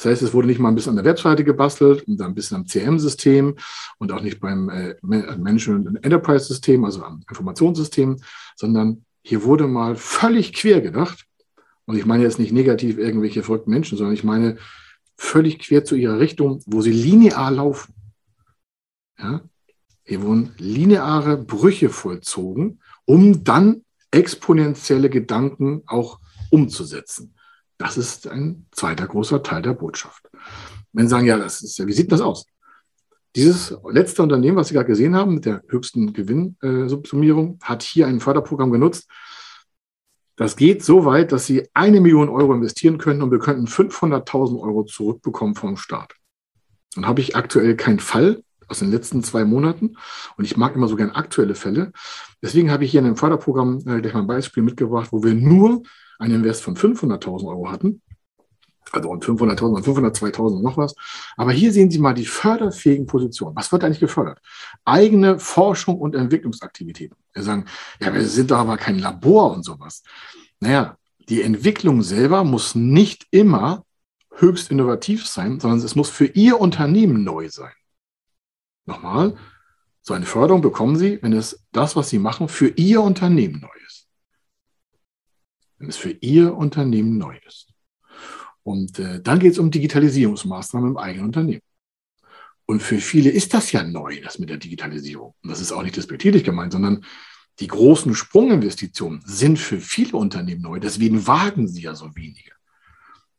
Das 0.00 0.12
heißt, 0.12 0.22
es 0.22 0.32
wurde 0.32 0.46
nicht 0.46 0.58
mal 0.58 0.70
ein 0.70 0.74
bisschen 0.74 0.96
an 0.96 1.04
der 1.04 1.12
Webseite 1.12 1.44
gebastelt 1.44 2.08
und 2.08 2.18
dann 2.18 2.28
ein 2.28 2.34
bisschen 2.34 2.56
am 2.56 2.66
CM-System 2.66 3.56
und 3.98 4.12
auch 4.12 4.22
nicht 4.22 4.40
beim 4.40 4.70
äh, 4.70 4.94
Management 5.02 6.02
Enterprise-System, 6.02 6.86
also 6.86 7.04
am 7.04 7.22
Informationssystem, 7.28 8.16
sondern 8.56 9.04
hier 9.20 9.44
wurde 9.44 9.66
mal 9.66 9.96
völlig 9.96 10.54
quer 10.54 10.80
gedacht. 10.80 11.26
Und 11.84 11.98
ich 11.98 12.06
meine 12.06 12.22
jetzt 12.22 12.38
nicht 12.38 12.50
negativ 12.50 12.96
irgendwelche 12.96 13.42
verrückten 13.42 13.72
Menschen, 13.72 13.98
sondern 13.98 14.14
ich 14.14 14.24
meine 14.24 14.56
völlig 15.18 15.58
quer 15.58 15.84
zu 15.84 15.96
ihrer 15.96 16.18
Richtung, 16.18 16.62
wo 16.64 16.80
sie 16.80 16.92
linear 16.92 17.50
laufen. 17.50 17.92
Ja? 19.18 19.42
Hier 20.04 20.22
wurden 20.22 20.54
lineare 20.56 21.36
Brüche 21.36 21.90
vollzogen, 21.90 22.80
um 23.04 23.44
dann 23.44 23.84
exponentielle 24.12 25.10
Gedanken 25.10 25.82
auch 25.84 26.20
umzusetzen. 26.48 27.34
Das 27.80 27.96
ist 27.96 28.28
ein 28.28 28.66
zweiter 28.72 29.06
großer 29.06 29.42
Teil 29.42 29.62
der 29.62 29.72
Botschaft. 29.72 30.28
Wenn 30.92 31.06
Sie 31.06 31.10
sagen, 31.10 31.24
ja, 31.24 31.38
das 31.38 31.62
ist, 31.62 31.86
wie 31.86 31.92
sieht 31.94 32.12
das 32.12 32.20
aus? 32.20 32.44
Dieses 33.34 33.74
letzte 33.88 34.22
Unternehmen, 34.22 34.58
was 34.58 34.68
Sie 34.68 34.74
gerade 34.74 34.88
gesehen 34.88 35.16
haben, 35.16 35.36
mit 35.36 35.46
der 35.46 35.62
höchsten 35.66 36.12
Gewinnsubsumierung, 36.12 37.58
hat 37.62 37.82
hier 37.82 38.06
ein 38.06 38.20
Förderprogramm 38.20 38.70
genutzt. 38.70 39.08
Das 40.36 40.56
geht 40.56 40.84
so 40.84 41.06
weit, 41.06 41.32
dass 41.32 41.46
Sie 41.46 41.70
eine 41.72 42.02
Million 42.02 42.28
Euro 42.28 42.52
investieren 42.52 42.98
können 42.98 43.22
und 43.22 43.30
wir 43.30 43.38
könnten 43.38 43.66
500.000 43.66 44.60
Euro 44.60 44.84
zurückbekommen 44.84 45.54
vom 45.54 45.78
Staat. 45.78 46.12
Dann 46.94 47.06
habe 47.06 47.22
ich 47.22 47.34
aktuell 47.34 47.76
keinen 47.76 48.00
Fall, 48.00 48.42
aus 48.68 48.80
den 48.80 48.90
letzten 48.90 49.24
zwei 49.24 49.46
Monaten. 49.46 49.96
Und 50.36 50.44
ich 50.44 50.58
mag 50.58 50.76
immer 50.76 50.86
so 50.86 50.96
gern 50.96 51.12
aktuelle 51.12 51.54
Fälle. 51.54 51.92
Deswegen 52.42 52.70
habe 52.70 52.84
ich 52.84 52.90
hier 52.90 53.00
in 53.00 53.06
einem 53.06 53.16
Förderprogramm 53.16 53.78
äh, 53.86 54.02
gleich 54.02 54.12
mal 54.12 54.20
ein 54.20 54.26
Beispiel 54.26 54.62
mitgebracht, 54.62 55.08
wo 55.12 55.22
wir 55.22 55.34
nur 55.34 55.82
einen 56.20 56.36
Invest 56.36 56.62
von 56.62 56.76
500.000 56.76 57.48
Euro 57.48 57.70
hatten. 57.70 58.02
Also 58.92 59.08
und 59.08 59.24
500.000 59.24 59.74
und 59.74 59.86
502.000 59.86 60.56
und 60.56 60.62
noch 60.62 60.76
was. 60.76 60.94
Aber 61.36 61.52
hier 61.52 61.72
sehen 61.72 61.90
Sie 61.90 61.98
mal 61.98 62.14
die 62.14 62.26
förderfähigen 62.26 63.06
Positionen. 63.06 63.54
Was 63.54 63.70
wird 63.70 63.84
eigentlich 63.84 64.00
gefördert? 64.00 64.40
Eigene 64.84 65.38
Forschung 65.38 65.98
und 65.98 66.14
Entwicklungsaktivitäten. 66.14 67.16
Wir 67.32 67.42
sagen, 67.42 67.66
ja, 68.00 68.12
wir 68.12 68.26
sind 68.26 68.50
doch 68.50 68.58
aber 68.58 68.76
kein 68.76 68.98
Labor 68.98 69.52
und 69.52 69.64
sowas. 69.64 70.02
Naja, 70.58 70.96
die 71.28 71.42
Entwicklung 71.42 72.02
selber 72.02 72.42
muss 72.42 72.74
nicht 72.74 73.26
immer 73.30 73.84
höchst 74.34 74.70
innovativ 74.70 75.26
sein, 75.26 75.60
sondern 75.60 75.78
es 75.78 75.94
muss 75.94 76.10
für 76.10 76.26
Ihr 76.26 76.60
Unternehmen 76.60 77.22
neu 77.22 77.48
sein. 77.48 77.72
Nochmal, 78.86 79.36
so 80.02 80.14
eine 80.14 80.26
Förderung 80.26 80.62
bekommen 80.62 80.96
Sie, 80.96 81.22
wenn 81.22 81.32
es 81.32 81.64
das, 81.72 81.94
was 81.94 82.08
Sie 82.08 82.18
machen, 82.18 82.48
für 82.48 82.68
Ihr 82.68 83.02
Unternehmen 83.02 83.60
neu 83.60 83.68
ist. 83.86 83.89
Wenn 85.80 85.88
es 85.88 85.96
für 85.96 86.10
Ihr 86.20 86.54
Unternehmen 86.54 87.18
neu 87.18 87.36
ist. 87.46 87.72
Und 88.62 88.98
äh, 88.98 89.20
dann 89.20 89.40
geht 89.40 89.52
es 89.52 89.58
um 89.58 89.70
Digitalisierungsmaßnahmen 89.70 90.90
im 90.90 90.96
eigenen 90.96 91.26
Unternehmen. 91.26 91.62
Und 92.66 92.82
für 92.82 92.98
viele 92.98 93.30
ist 93.30 93.52
das 93.54 93.72
ja 93.72 93.82
neu, 93.82 94.20
das 94.20 94.38
mit 94.38 94.50
der 94.50 94.58
Digitalisierung. 94.58 95.34
Und 95.42 95.50
das 95.50 95.60
ist 95.60 95.72
auch 95.72 95.82
nicht 95.82 95.96
despektierlich 95.96 96.44
gemeint, 96.44 96.72
sondern 96.72 97.04
die 97.58 97.66
großen 97.66 98.14
Sprunginvestitionen 98.14 99.22
sind 99.24 99.58
für 99.58 99.80
viele 99.80 100.16
Unternehmen 100.16 100.62
neu. 100.62 100.78
Deswegen 100.78 101.26
wagen 101.26 101.66
sie 101.66 101.82
ja 101.82 101.96
so 101.96 102.14
wenige. 102.14 102.52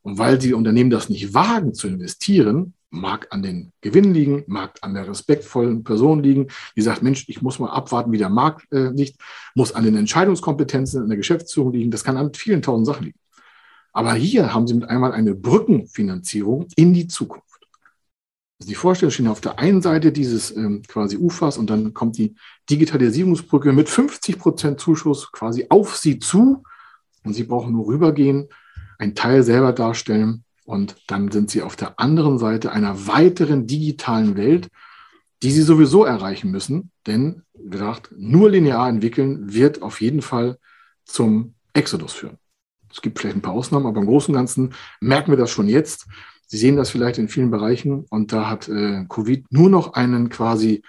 Und 0.02 0.18
weil 0.18 0.36
die 0.36 0.52
Unternehmen 0.52 0.90
das 0.90 1.08
nicht 1.08 1.32
wagen 1.32 1.72
zu 1.72 1.88
investieren, 1.88 2.74
mag 2.92 3.28
an 3.30 3.42
den 3.42 3.72
Gewinn 3.80 4.14
liegen, 4.14 4.44
mag 4.46 4.78
an 4.82 4.94
der 4.94 5.08
respektvollen 5.08 5.82
Person 5.82 6.22
liegen, 6.22 6.48
die 6.76 6.82
sagt, 6.82 7.02
Mensch, 7.02 7.24
ich 7.28 7.42
muss 7.42 7.58
mal 7.58 7.70
abwarten, 7.70 8.12
wie 8.12 8.18
der 8.18 8.28
Markt 8.28 8.70
äh, 8.72 8.90
liegt, 8.90 9.20
muss 9.54 9.72
an 9.72 9.84
den 9.84 9.96
Entscheidungskompetenzen 9.96 11.02
in 11.02 11.08
der 11.08 11.16
Geschäftsführung 11.16 11.72
liegen, 11.72 11.90
das 11.90 12.04
kann 12.04 12.16
an 12.16 12.34
vielen 12.34 12.62
tausend 12.62 12.86
Sachen 12.86 13.06
liegen. 13.06 13.18
Aber 13.92 14.14
hier 14.14 14.54
haben 14.54 14.66
Sie 14.66 14.74
mit 14.74 14.88
einmal 14.88 15.12
eine 15.12 15.34
Brückenfinanzierung 15.34 16.68
in 16.76 16.94
die 16.94 17.08
Zukunft. 17.08 17.46
Also 18.60 18.68
die 18.68 18.74
Vorstellung 18.74 19.10
stehen 19.10 19.26
auf 19.26 19.40
der 19.40 19.58
einen 19.58 19.82
Seite 19.82 20.12
dieses 20.12 20.54
ähm, 20.54 20.82
quasi 20.86 21.16
Ufers 21.16 21.58
und 21.58 21.68
dann 21.68 21.94
kommt 21.94 22.16
die 22.16 22.36
Digitalisierungsbrücke 22.70 23.72
mit 23.72 23.88
50 23.88 24.38
Prozent 24.38 24.80
Zuschuss 24.80 25.32
quasi 25.32 25.66
auf 25.68 25.96
Sie 25.96 26.18
zu 26.18 26.62
und 27.24 27.34
Sie 27.34 27.44
brauchen 27.44 27.72
nur 27.72 27.86
rübergehen, 27.86 28.48
einen 28.98 29.14
Teil 29.14 29.42
selber 29.42 29.72
darstellen 29.72 30.44
und 30.64 30.96
dann 31.06 31.30
sind 31.30 31.50
sie 31.50 31.62
auf 31.62 31.76
der 31.76 31.98
anderen 31.98 32.38
Seite 32.38 32.72
einer 32.72 33.06
weiteren 33.06 33.66
digitalen 33.66 34.36
Welt, 34.36 34.68
die 35.42 35.50
sie 35.50 35.62
sowieso 35.62 36.04
erreichen 36.04 36.50
müssen. 36.50 36.90
Denn, 37.06 37.42
wie 37.54 37.70
gesagt, 37.70 38.14
nur 38.16 38.50
linear 38.50 38.88
entwickeln 38.88 39.52
wird 39.52 39.82
auf 39.82 40.00
jeden 40.00 40.22
Fall 40.22 40.58
zum 41.04 41.54
Exodus 41.72 42.12
führen. 42.12 42.38
Es 42.92 43.00
gibt 43.00 43.18
vielleicht 43.18 43.36
ein 43.36 43.42
paar 43.42 43.54
Ausnahmen, 43.54 43.86
aber 43.86 44.00
im 44.00 44.06
Großen 44.06 44.32
und 44.32 44.38
Ganzen 44.38 44.74
merken 45.00 45.32
wir 45.32 45.38
das 45.38 45.50
schon 45.50 45.68
jetzt. 45.68 46.06
Sie 46.46 46.58
sehen 46.58 46.76
das 46.76 46.90
vielleicht 46.90 47.18
in 47.18 47.28
vielen 47.28 47.50
Bereichen 47.50 48.04
und 48.10 48.32
da 48.32 48.48
hat 48.50 48.68
äh, 48.68 49.06
Covid 49.08 49.46
nur 49.50 49.70
noch 49.70 49.94
einen 49.94 50.28
quasi 50.28 50.82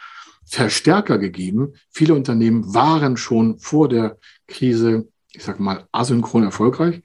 Verstärker 0.45 1.17
gegeben. 1.17 1.73
Viele 1.89 2.13
Unternehmen 2.13 2.73
waren 2.73 3.15
schon 3.15 3.59
vor 3.59 3.87
der 3.87 4.17
Krise, 4.45 5.07
ich 5.33 5.43
sage 5.43 5.61
mal, 5.61 5.87
asynchron 5.91 6.43
erfolgreich 6.43 7.01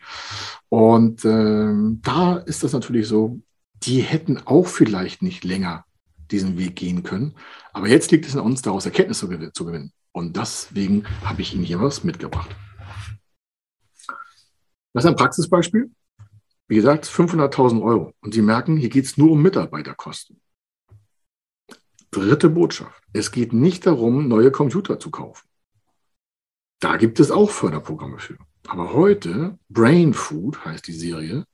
und 0.69 1.25
ähm, 1.25 2.01
da 2.03 2.37
ist 2.37 2.63
das 2.63 2.73
natürlich 2.73 3.09
so, 3.09 3.41
die 3.83 4.01
hätten 4.01 4.39
auch 4.47 4.67
vielleicht 4.67 5.23
nicht 5.23 5.45
länger 5.45 5.85
diesen 6.31 6.59
Weg 6.59 6.77
gehen 6.77 7.03
können. 7.03 7.35
Aber 7.73 7.89
jetzt 7.89 8.11
liegt 8.11 8.27
es 8.27 8.37
an 8.37 8.43
uns, 8.43 8.63
daraus 8.63 8.85
Erkenntnisse 8.85 9.53
zu 9.53 9.65
gewinnen. 9.65 9.93
Und 10.13 10.37
deswegen 10.37 11.05
habe 11.25 11.43
ich 11.43 11.55
Ihnen 11.55 11.65
hier 11.65 11.81
was 11.81 12.05
mitgebracht. 12.05 12.55
Das 14.93 15.05
ist 15.05 15.11
ein 15.11 15.17
Praxisbeispiel. 15.17 15.91
Wie 16.67 16.75
gesagt, 16.75 17.07
500.000 17.07 17.83
Euro. 17.83 18.13
Und 18.21 18.35
Sie 18.35 18.43
merken, 18.43 18.77
hier 18.77 18.91
geht 18.91 19.05
es 19.05 19.17
nur 19.17 19.31
um 19.31 19.43
Mitarbeiterkosten. 19.43 20.41
Dritte 22.11 22.51
Botschaft. 22.51 23.03
Es 23.13 23.33
geht 23.33 23.53
nicht 23.53 23.87
darum, 23.87 24.29
neue 24.29 24.51
Computer 24.51 24.99
zu 24.99 25.11
kaufen. 25.11 25.48
Da 26.81 26.97
gibt 26.97 27.21
es 27.21 27.31
auch 27.31 27.51
Förderprogramme 27.51 28.19
für. 28.19 28.37
Aber 28.69 28.93
heute, 28.93 29.59
Brain 29.69 30.15
Food 30.15 30.65
heißt 30.65 30.87
die 30.87 30.93
Serie, 30.93 31.45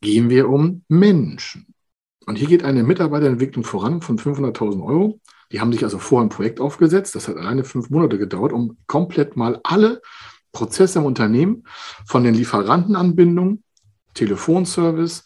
gehen 0.00 0.30
wir 0.30 0.48
um 0.48 0.84
Menschen. 0.88 1.74
Und 2.26 2.36
hier 2.36 2.48
geht 2.48 2.64
eine 2.64 2.82
Mitarbeiterentwicklung 2.82 3.64
voran 3.64 4.00
von 4.00 4.18
500.000 4.18 4.84
Euro. 4.84 5.20
Die 5.50 5.60
haben 5.60 5.72
sich 5.72 5.84
also 5.84 5.98
vorher 5.98 6.26
ein 6.26 6.30
Projekt 6.30 6.60
aufgesetzt. 6.60 7.14
Das 7.14 7.28
hat 7.28 7.36
alleine 7.36 7.64
fünf 7.64 7.90
Monate 7.90 8.18
gedauert, 8.18 8.52
um 8.52 8.78
komplett 8.86 9.36
mal 9.36 9.60
alle 9.64 10.00
Prozesse 10.52 10.98
im 10.98 11.04
Unternehmen 11.04 11.64
von 12.06 12.24
den 12.24 12.34
Lieferantenanbindungen, 12.34 13.62
Telefonservice, 14.14 15.24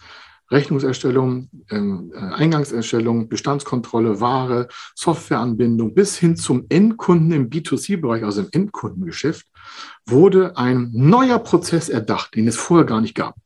Rechnungserstellung, 0.51 1.49
ähm, 1.71 2.13
äh, 2.15 2.19
Eingangserstellung, 2.19 3.29
Bestandskontrolle, 3.29 4.21
Ware, 4.21 4.69
Softwareanbindung 4.95 5.95
bis 5.95 6.17
hin 6.17 6.37
zum 6.37 6.67
Endkunden 6.69 7.33
im 7.33 7.51
B2C-Bereich, 7.51 8.25
also 8.25 8.43
im 8.43 8.49
Endkundengeschäft, 8.53 9.47
wurde 10.07 10.57
ein 10.57 10.91
neuer 10.93 11.39
Prozess 11.39 11.89
erdacht, 11.89 12.35
den 12.35 12.47
es 12.47 12.57
vorher 12.57 12.87
gar 12.87 13.01
nicht 13.01 13.15
gab. 13.15 13.37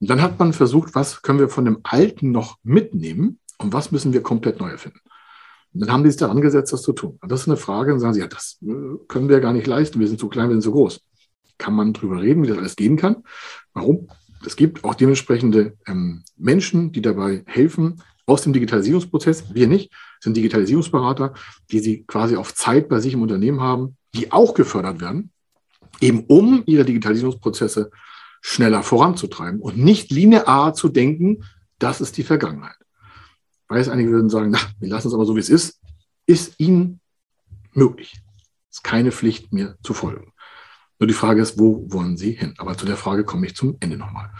Und 0.00 0.10
dann 0.10 0.22
hat 0.22 0.38
man 0.38 0.52
versucht, 0.52 0.94
was 0.94 1.22
können 1.22 1.38
wir 1.38 1.48
von 1.48 1.64
dem 1.64 1.80
Alten 1.82 2.30
noch 2.30 2.56
mitnehmen 2.62 3.38
und 3.58 3.72
was 3.72 3.92
müssen 3.92 4.12
wir 4.12 4.22
komplett 4.22 4.60
neu 4.60 4.70
erfinden. 4.70 5.00
Und 5.72 5.80
dann 5.80 5.92
haben 5.92 6.04
die 6.04 6.10
sich 6.10 6.18
daran 6.18 6.40
gesetzt, 6.40 6.72
das 6.72 6.82
zu 6.82 6.92
tun. 6.92 7.18
Und 7.20 7.30
das 7.30 7.42
ist 7.42 7.48
eine 7.48 7.56
Frage, 7.58 7.92
und 7.92 8.00
sagen 8.00 8.14
sie, 8.14 8.20
ja, 8.20 8.26
das 8.26 8.58
äh, 8.62 8.96
können 9.08 9.28
wir 9.28 9.40
gar 9.40 9.52
nicht 9.52 9.66
leisten, 9.66 10.00
wir 10.00 10.08
sind 10.08 10.18
zu 10.18 10.28
klein, 10.28 10.48
wir 10.48 10.54
sind 10.54 10.62
zu 10.62 10.72
groß. 10.72 11.00
Kann 11.58 11.74
man 11.74 11.92
drüber 11.92 12.22
reden, 12.22 12.42
wie 12.42 12.48
das 12.48 12.58
alles 12.58 12.76
gehen 12.76 12.96
kann? 12.96 13.24
Warum? 13.74 14.08
Es 14.46 14.56
gibt 14.56 14.84
auch 14.84 14.94
dementsprechende 14.94 15.76
ähm, 15.86 16.22
Menschen, 16.36 16.92
die 16.92 17.02
dabei 17.02 17.42
helfen, 17.46 18.02
aus 18.26 18.42
dem 18.42 18.52
Digitalisierungsprozess, 18.52 19.54
wir 19.54 19.68
nicht, 19.68 19.92
sind 20.20 20.36
Digitalisierungsberater, 20.36 21.34
die 21.70 21.78
sie 21.78 22.04
quasi 22.04 22.36
auf 22.36 22.54
Zeit 22.54 22.88
bei 22.88 23.00
sich 23.00 23.14
im 23.14 23.22
Unternehmen 23.22 23.60
haben, 23.60 23.96
die 24.14 24.32
auch 24.32 24.54
gefördert 24.54 25.00
werden, 25.00 25.30
eben 26.00 26.24
um 26.26 26.62
ihre 26.66 26.84
Digitalisierungsprozesse 26.84 27.90
schneller 28.40 28.82
voranzutreiben 28.82 29.60
und 29.60 29.78
nicht 29.78 30.10
linear 30.10 30.74
zu 30.74 30.88
denken, 30.88 31.44
das 31.78 32.00
ist 32.00 32.16
die 32.16 32.22
Vergangenheit. 32.22 32.76
Weiß 33.68 33.88
einige 33.88 34.10
würden 34.10 34.30
sagen, 34.30 34.50
na, 34.50 34.58
wir 34.78 34.88
lassen 34.88 35.08
es 35.08 35.14
aber 35.14 35.24
so, 35.24 35.36
wie 35.36 35.40
es 35.40 35.48
ist, 35.48 35.80
ist 36.26 36.58
ihnen 36.58 37.00
möglich. 37.72 38.20
Ist 38.70 38.84
keine 38.84 39.12
Pflicht, 39.12 39.52
mir 39.52 39.76
zu 39.82 39.94
folgen. 39.94 40.32
Nur 40.98 41.06
die 41.06 41.14
Frage 41.14 41.42
ist, 41.42 41.58
wo 41.58 41.84
wollen 41.88 42.16
Sie 42.16 42.32
hin? 42.32 42.54
Aber 42.58 42.76
zu 42.76 42.86
der 42.86 42.96
Frage 42.96 43.24
komme 43.24 43.46
ich 43.46 43.56
zum 43.56 43.76
Ende 43.80 43.96
nochmal. 43.96 44.30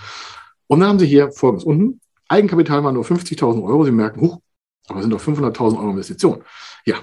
Und 0.66 0.80
dann 0.80 0.88
haben 0.88 0.98
Sie 0.98 1.06
hier 1.06 1.30
folgendes 1.32 1.64
unten. 1.64 2.00
Eigenkapital 2.28 2.82
war 2.82 2.92
nur 2.92 3.04
50.000 3.04 3.62
Euro. 3.62 3.84
Sie 3.84 3.92
merken, 3.92 4.20
huch, 4.20 4.40
aber 4.88 5.02
sind 5.02 5.10
doch 5.10 5.20
500.000 5.20 5.78
Euro 5.78 5.90
Investition. 5.90 6.42
Ja, 6.84 6.96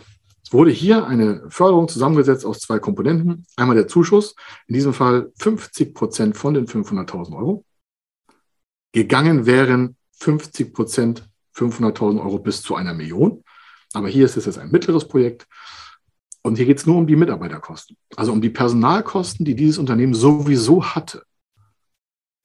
es 0.43 0.51
wurde 0.51 0.71
hier 0.71 1.05
eine 1.07 1.45
Förderung 1.49 1.87
zusammengesetzt 1.87 2.45
aus 2.45 2.59
zwei 2.59 2.79
Komponenten. 2.79 3.45
Einmal 3.55 3.75
der 3.75 3.87
Zuschuss, 3.87 4.35
in 4.67 4.75
diesem 4.75 4.93
Fall 4.93 5.31
50 5.37 5.93
Prozent 5.93 6.37
von 6.37 6.53
den 6.53 6.67
500.000 6.67 7.35
Euro. 7.37 7.65
Gegangen 8.91 9.45
wären 9.45 9.95
50 10.19 10.73
Prozent 10.73 11.29
500.000 11.55 12.21
Euro 12.21 12.39
bis 12.39 12.61
zu 12.61 12.75
einer 12.75 12.93
Million. 12.93 13.43
Aber 13.93 14.07
hier 14.07 14.25
ist 14.25 14.37
es 14.37 14.45
jetzt 14.45 14.57
ein 14.57 14.71
mittleres 14.71 15.07
Projekt. 15.07 15.47
Und 16.43 16.57
hier 16.57 16.65
geht 16.65 16.77
es 16.77 16.85
nur 16.85 16.97
um 16.97 17.07
die 17.07 17.15
Mitarbeiterkosten, 17.15 17.97
also 18.17 18.33
um 18.33 18.41
die 18.41 18.49
Personalkosten, 18.49 19.45
die 19.45 19.55
dieses 19.55 19.77
Unternehmen 19.77 20.13
sowieso 20.13 20.83
hatte. 20.83 21.23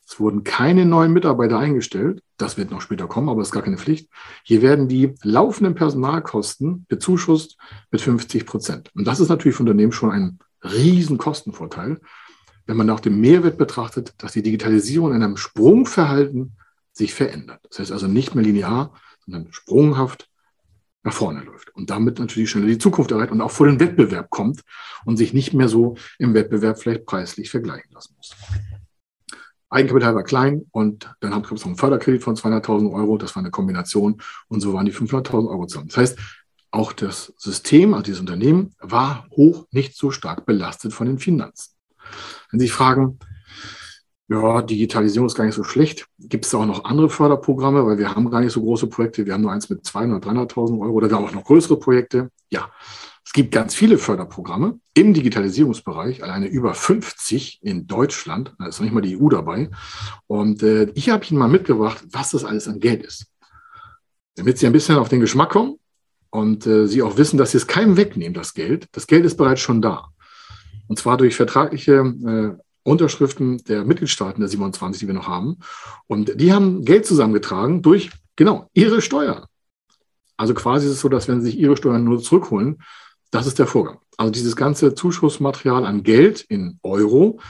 Es 0.09 0.19
wurden 0.19 0.43
keine 0.43 0.87
neuen 0.87 1.13
Mitarbeiter 1.13 1.59
eingestellt. 1.59 2.23
Das 2.39 2.57
wird 2.57 2.71
noch 2.71 2.81
später 2.81 3.09
kommen, 3.09 3.29
aber 3.29 3.43
ist 3.43 3.51
gar 3.51 3.63
keine 3.63 3.77
Pflicht. 3.77 4.09
Hier 4.43 4.63
werden 4.63 4.89
die 4.89 5.15
laufenden 5.23 5.75
Personalkosten 5.75 6.87
bezuschusst 6.89 7.59
mit 7.91 8.01
50 8.01 8.47
Prozent. 8.47 8.91
Und 8.95 9.07
das 9.07 9.21
ist 9.21 9.29
natürlich 9.29 9.57
für 9.57 9.65
Unternehmen 9.65 9.93
schon 9.93 10.11
ein 10.11 10.39
riesen 10.63 11.19
Kostenvorteil, 11.19 12.01
wenn 12.67 12.77
man 12.77 12.87
nach 12.87 13.01
dem 13.01 13.21
Mehrwert 13.21 13.59
betrachtet, 13.59 14.15
dass 14.19 14.33
die 14.33 14.43
Digitalisierung 14.43 15.13
in 15.13 15.23
einem 15.23 15.37
Sprungverhalten 15.37 16.57
sich 16.93 17.13
verändert. 17.13 17.61
Das 17.69 17.81
heißt 17.81 17.93
also 17.93 18.07
nicht 18.07 18.35
mehr 18.35 18.45
linear, 18.45 18.95
sondern 19.27 19.49
sprunghaft 19.51 20.29
nach 21.05 21.13
vorne 21.13 21.43
läuft 21.43 21.75
und 21.75 21.91
damit 21.91 22.19
natürlich 22.19 22.51
schneller 22.51 22.67
die 22.67 22.79
Zukunft 22.79 23.11
erreicht 23.11 23.33
und 23.33 23.41
auch 23.41 23.51
vor 23.51 23.67
den 23.67 23.81
Wettbewerb 23.81 24.31
kommt 24.31 24.63
und 25.05 25.17
sich 25.17 25.33
nicht 25.33 25.55
mehr 25.55 25.69
so 25.69 25.97
im 26.19 26.35
Wettbewerb 26.35 26.79
vielleicht 26.79 27.07
preislich 27.07 27.51
vergleichen 27.51 27.93
lassen 27.93 28.15
muss. 28.17 28.35
Eigenkapital 29.71 30.15
war 30.15 30.25
klein 30.25 30.65
und 30.71 31.15
dann 31.21 31.35
haben 31.35 31.45
wir 31.45 31.55
noch 31.55 31.67
einen 31.67 31.77
Förderkredit 31.77 32.23
von 32.23 32.37
200.000 32.37 32.93
Euro. 32.93 33.19
Das 33.19 33.37
war 33.37 33.43
eine 33.43 33.51
Kombination 33.51 34.21
und 34.49 34.61
so 34.61 34.73
waren 34.73 34.87
die 34.87 34.95
500.000 34.95 35.49
Euro 35.49 35.67
zusammen. 35.67 35.89
Das 35.89 35.99
heißt, 35.99 36.19
auch 36.71 36.93
das 36.93 37.33
System, 37.37 37.95
also 37.95 38.05
dieses 38.05 38.21
Unternehmen, 38.21 38.75
war 38.79 39.27
hoch 39.37 39.67
nicht 39.71 39.97
so 39.97 40.11
stark 40.11 40.47
belastet 40.47 40.93
von 40.93 41.07
den 41.07 41.19
Finanzen. 41.19 41.75
Wenn 42.51 42.61
Sie 42.61 42.67
sich 42.67 42.73
fragen, 42.73 43.19
ja, 44.29 44.61
Digitalisierung 44.61 45.27
ist 45.27 45.35
gar 45.35 45.45
nicht 45.45 45.55
so 45.55 45.65
schlecht. 45.65 46.07
Gibt 46.19 46.45
es 46.45 46.55
auch 46.55 46.67
noch 46.67 46.85
andere 46.85 47.09
Förderprogramme, 47.09 47.87
weil 47.87 47.97
wir 47.97 48.15
haben 48.15 48.31
gar 48.31 48.41
nicht 48.41 48.53
so 48.53 48.61
große 48.61 48.87
Projekte. 48.87 49.25
Wir 49.25 49.33
haben 49.33 49.41
nur 49.41 49.53
eins 49.53 49.71
mit 49.71 49.85
200.000, 49.85 50.23
300.000 50.23 50.81
Euro 50.81 50.93
oder 50.93 51.09
wir 51.09 51.17
haben 51.17 51.25
auch 51.25 51.33
noch 51.33 51.45
größere 51.45 51.79
Projekte. 51.79 52.31
Ja, 52.51 52.71
es 53.25 53.33
gibt 53.33 53.53
ganz 53.53 53.75
viele 53.75 53.97
Förderprogramme 53.97 54.81
im 54.93 55.15
Digitalisierungsbereich, 55.15 56.23
alleine 56.23 56.47
über 56.47 56.75
50 56.75 57.61
in 57.63 57.87
Deutschland. 57.87 58.55
Da 58.59 58.67
ist 58.67 58.79
noch 58.79 58.85
nicht 58.85 58.95
mal 58.95 59.01
die 59.01 59.19
EU 59.19 59.31
dabei. 59.31 59.71
Und 60.27 60.63
äh, 60.63 60.91
ich 60.95 61.09
habe 61.09 61.25
Ihnen 61.25 61.39
mal 61.39 61.49
mitgebracht, 61.49 62.05
was 62.11 62.31
das 62.31 62.45
alles 62.45 62.69
an 62.69 62.81
Geld 62.81 63.03
ist. 63.03 63.27
Damit 64.37 64.59
Sie 64.59 64.67
ein 64.67 64.73
bisschen 64.73 64.97
auf 64.99 65.09
den 65.09 65.21
Geschmack 65.21 65.51
kommen 65.51 65.77
und 66.31 66.67
äh, 66.67 66.87
Sie 66.87 67.03
auch 67.03 67.17
wissen, 67.17 67.39
dass 67.39 67.53
Sie 67.53 67.59
es 67.59 67.67
keinem 67.67 67.97
wegnehmen, 67.97 68.35
das 68.35 68.53
Geld. 68.53 68.89
Das 68.93 69.07
Geld 69.07 69.25
ist 69.25 69.37
bereits 69.37 69.63
schon 69.63 69.81
da. 69.81 70.09
Und 70.87 70.99
zwar 70.99 71.17
durch 71.17 71.35
vertragliche 71.35 71.93
äh, 71.95 72.63
Unterschriften 72.83 73.59
der 73.65 73.85
Mitgliedstaaten 73.85 74.41
der 74.41 74.49
27, 74.49 75.01
die 75.01 75.07
wir 75.07 75.15
noch 75.15 75.29
haben. 75.29 75.59
Und 76.07 76.41
die 76.41 76.53
haben 76.53 76.85
Geld 76.85 77.07
zusammengetragen 77.07 77.83
durch, 77.83 78.11
genau, 78.37 78.69
ihre 78.73 79.03
Steuern. 79.03 79.45
Also 80.37 80.55
quasi 80.55 80.87
ist 80.87 80.93
es 80.93 81.01
so, 81.01 81.09
dass 81.09 81.29
wenn 81.29 81.41
sie 81.41 81.51
sich 81.51 81.59
ihre 81.59 81.77
Steuern 81.77 82.05
nur 82.05 82.23
zurückholen, 82.23 82.79
das 83.31 83.47
ist 83.47 83.59
der 83.59 83.67
Vorgang. 83.67 83.99
Also 84.17 84.33
dieses 84.33 84.57
ganze 84.57 84.95
Zuschussmaterial 84.95 85.85
an 85.85 86.03
Geld 86.03 86.41
in 86.49 86.79
Euro 86.83 87.41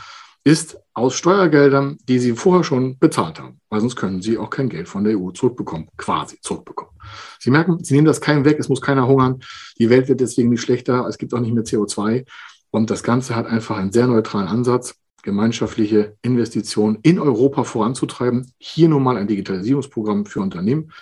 ist 0.45 0.79
aus 0.95 1.15
Steuergeldern, 1.15 1.99
die 2.09 2.19
sie 2.19 2.33
vorher 2.33 2.65
schon 2.65 2.99
bezahlt 2.99 3.39
haben. 3.39 3.61
Weil 3.69 3.81
sonst 3.81 3.97
können 3.97 4.23
sie 4.23 4.39
auch 4.39 4.51
kein 4.51 4.69
Geld 4.69 4.89
von 4.89 5.05
der 5.05 5.19
EU 5.19 5.31
zurückbekommen, 5.31 5.89
quasi 5.97 6.39
zurückbekommen. 6.41 6.95
Sie 7.39 7.51
merken, 7.51 7.85
sie 7.85 7.95
nehmen 7.95 8.07
das 8.07 8.21
keinem 8.21 8.45
weg, 8.45 8.59
es 8.59 8.69
muss 8.69 8.81
keiner 8.81 9.07
hungern. 9.07 9.41
Die 9.79 9.91
Welt 9.91 10.09
wird 10.09 10.21
deswegen 10.21 10.49
nicht 10.49 10.63
schlechter, 10.63 11.07
es 11.07 11.19
gibt 11.19 11.35
auch 11.35 11.41
nicht 11.41 11.55
mehr 11.55 11.65
CO2. 11.65 12.25
Und 12.71 12.91
das 12.91 13.03
Ganze 13.03 13.37
hat 13.37 13.47
einfach 13.47 13.77
einen 13.77 13.93
sehr 13.93 14.07
neutralen 14.07 14.49
Ansatz 14.49 14.95
gemeinschaftliche 15.23 16.17
Investitionen 16.23 16.99
in 17.03 17.19
Europa 17.19 17.65
voranzutreiben. 17.65 18.51
Hier 18.59 18.89
nun 18.89 19.03
mal 19.03 19.17
ein 19.17 19.27
Digitalisierungsprogramm 19.27 20.27
für 20.27 20.41
Unternehmen 20.41 20.93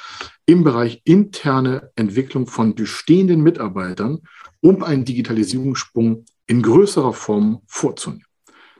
im 0.46 0.64
Bereich 0.64 1.02
interne 1.04 1.90
Entwicklung 1.96 2.46
von 2.46 2.74
bestehenden 2.74 3.42
Mitarbeitern, 3.42 4.20
um 4.60 4.82
einen 4.82 5.04
Digitalisierungssprung 5.04 6.24
in 6.46 6.62
größerer 6.62 7.12
Form 7.12 7.62
vorzunehmen. 7.66 8.24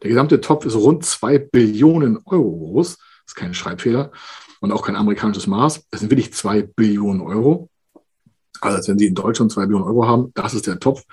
Der 0.03 0.11
gesamte 0.11 0.41
Topf 0.41 0.65
ist 0.67 0.77
rund 0.77 1.05
zwei 1.05 1.39
Billionen 1.39 2.19
Euro 2.25 2.51
groß. 2.51 2.97
Das 2.97 3.07
ist 3.27 3.35
kein 3.35 3.55
Schreibfehler 3.55 4.13
und 4.61 4.73
auch 4.73 4.83
kein 4.83 4.97
amerikanisches 4.97 5.47
Maß. 5.47 5.87
Es 5.91 6.01
sind 6.01 6.11
wirklich 6.11 6.33
zwei 6.33 6.63
Billionen 6.63 7.21
Euro. 7.21 7.69
Also 8.61 8.77
als 8.77 8.89
wenn 8.89 8.99
Sie 8.99 9.07
in 9.07 9.15
Deutschland 9.15 9.53
zwei 9.53 9.63
Millionen 9.63 9.85
Euro 9.85 10.07
haben, 10.07 10.33
das 10.35 10.55
ist 10.55 10.67
der 10.67 10.79
Topf. 10.79 11.05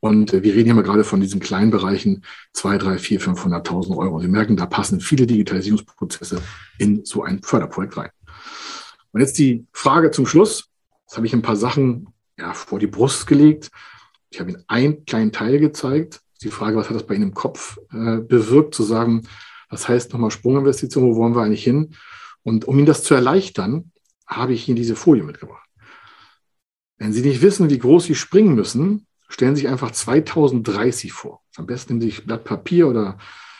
Und 0.00 0.32
äh, 0.32 0.42
wir 0.42 0.54
reden 0.54 0.66
hier 0.66 0.74
mal 0.74 0.82
gerade 0.82 1.04
von 1.04 1.20
diesen 1.20 1.40
kleinen 1.40 1.70
Bereichen, 1.70 2.24
zwei, 2.52 2.78
drei, 2.78 2.98
vier, 2.98 3.20
500.000 3.20 3.96
Euro. 3.96 4.20
Sie 4.20 4.28
merken, 4.28 4.56
da 4.56 4.66
passen 4.66 5.00
viele 5.00 5.26
Digitalisierungsprozesse 5.26 6.40
in 6.78 7.04
so 7.04 7.22
ein 7.22 7.42
Förderprojekt 7.42 7.96
rein. 7.96 8.10
Und 9.12 9.20
jetzt 9.20 9.38
die 9.38 9.66
Frage 9.72 10.10
zum 10.10 10.26
Schluss. 10.26 10.68
Jetzt 11.06 11.16
habe 11.16 11.26
ich 11.26 11.34
ein 11.34 11.42
paar 11.42 11.56
Sachen 11.56 12.08
ja, 12.38 12.54
vor 12.54 12.78
die 12.78 12.86
Brust 12.86 13.26
gelegt. 13.26 13.70
Ich 14.30 14.40
habe 14.40 14.50
Ihnen 14.50 14.64
einen 14.66 15.04
kleinen 15.04 15.32
Teil 15.32 15.58
gezeigt. 15.58 16.20
Die 16.42 16.50
Frage, 16.50 16.76
was 16.76 16.88
hat 16.88 16.96
das 16.96 17.06
bei 17.06 17.14
Ihnen 17.14 17.28
im 17.28 17.34
Kopf 17.34 17.78
äh, 17.92 18.18
bewirkt, 18.18 18.74
zu 18.74 18.82
sagen, 18.82 19.22
was 19.68 19.88
heißt 19.88 20.12
nochmal 20.12 20.30
Sprunginvestition, 20.30 21.04
wo 21.04 21.16
wollen 21.16 21.34
wir 21.34 21.42
eigentlich 21.42 21.64
hin? 21.64 21.94
Und 22.42 22.66
um 22.66 22.76
Ihnen 22.78 22.86
das 22.86 23.04
zu 23.04 23.14
erleichtern, 23.14 23.92
habe 24.26 24.52
ich 24.54 24.68
Ihnen 24.68 24.76
diese 24.76 24.96
Folie 24.96 25.22
mitgebracht. 25.22 25.68
Wenn 27.02 27.12
Sie 27.12 27.22
nicht 27.22 27.42
wissen, 27.42 27.68
wie 27.68 27.80
groß 27.80 28.04
Sie 28.04 28.14
springen 28.14 28.54
müssen, 28.54 29.08
stellen 29.28 29.56
Sie 29.56 29.62
sich 29.62 29.68
einfach 29.68 29.90
2030 29.90 31.12
vor. 31.12 31.42
Am 31.56 31.66
besten 31.66 31.94
nehmen 31.94 32.00
Sie 32.00 32.10
sich 32.10 32.24
Blatt 32.24 32.44
Papier 32.44 32.86
oder 32.86 33.18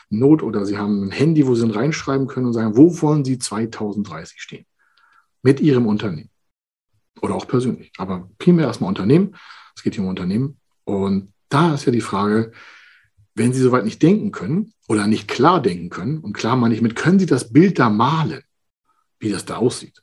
Not 0.09 0.43
oder 0.43 0.65
Sie 0.65 0.77
haben 0.77 1.07
ein 1.07 1.11
Handy, 1.11 1.45
wo 1.45 1.53
Sie 1.53 1.65
ihn 1.65 1.71
reinschreiben 1.71 2.27
können 2.27 2.45
und 2.45 2.53
sagen, 2.53 2.77
wo 2.77 3.01
wollen 3.01 3.25
Sie 3.25 3.37
2030 3.37 4.41
stehen? 4.41 4.65
Mit 5.41 5.59
Ihrem 5.59 5.87
Unternehmen. 5.87 6.29
Oder 7.21 7.35
auch 7.35 7.45
persönlich. 7.45 7.91
Aber 7.97 8.29
primär 8.37 8.67
erstmal 8.67 8.87
Unternehmen. 8.87 9.35
Es 9.75 9.83
geht 9.83 9.95
hier 9.95 10.03
um 10.03 10.09
Unternehmen. 10.09 10.57
Und 10.85 11.33
da 11.49 11.73
ist 11.73 11.83
ja 11.83 11.91
die 11.91 11.99
Frage, 11.99 12.53
wenn 13.35 13.51
Sie 13.51 13.61
soweit 13.61 13.83
nicht 13.83 14.01
denken 14.01 14.31
können 14.31 14.73
oder 14.87 15.05
nicht 15.05 15.27
klar 15.27 15.61
denken 15.61 15.89
können, 15.89 16.19
und 16.19 16.31
klar 16.31 16.55
meine 16.55 16.75
ich 16.75 16.81
mit, 16.81 16.95
können 16.95 17.19
Sie 17.19 17.25
das 17.25 17.51
Bild 17.51 17.77
da 17.77 17.89
malen, 17.89 18.43
wie 19.19 19.31
das 19.31 19.43
da 19.43 19.57
aussieht? 19.57 20.02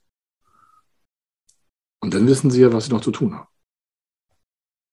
Und 2.01 2.15
dann 2.15 2.27
wissen 2.27 2.51
sie 2.51 2.63
ja, 2.63 2.73
was 2.73 2.87
sie 2.87 2.93
noch 2.93 3.03
zu 3.03 3.11
tun 3.11 3.35
haben. 3.35 3.49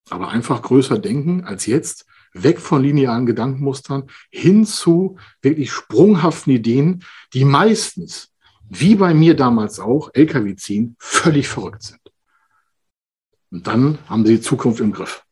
Aber 0.09 0.29
einfach 0.29 0.61
größer 0.61 0.99
denken 0.99 1.43
als 1.43 1.65
jetzt 1.65 2.05
weg 2.33 2.59
von 2.59 2.83
linearen 2.83 3.25
Gedankenmustern 3.25 4.09
hin 4.29 4.65
zu 4.65 5.17
wirklich 5.41 5.71
sprunghaften 5.71 6.53
Ideen, 6.53 7.03
die 7.33 7.45
meistens, 7.45 8.33
wie 8.69 8.95
bei 8.95 9.13
mir 9.13 9.35
damals 9.35 9.79
auch, 9.79 10.11
LKW 10.13 10.55
ziehen, 10.55 10.95
völlig 10.99 11.47
verrückt 11.47 11.83
sind. 11.83 12.01
Und 13.49 13.67
dann 13.67 13.97
haben 14.07 14.25
sie 14.25 14.35
die 14.35 14.41
Zukunft 14.41 14.81
im 14.81 14.91
Griff. 14.91 15.23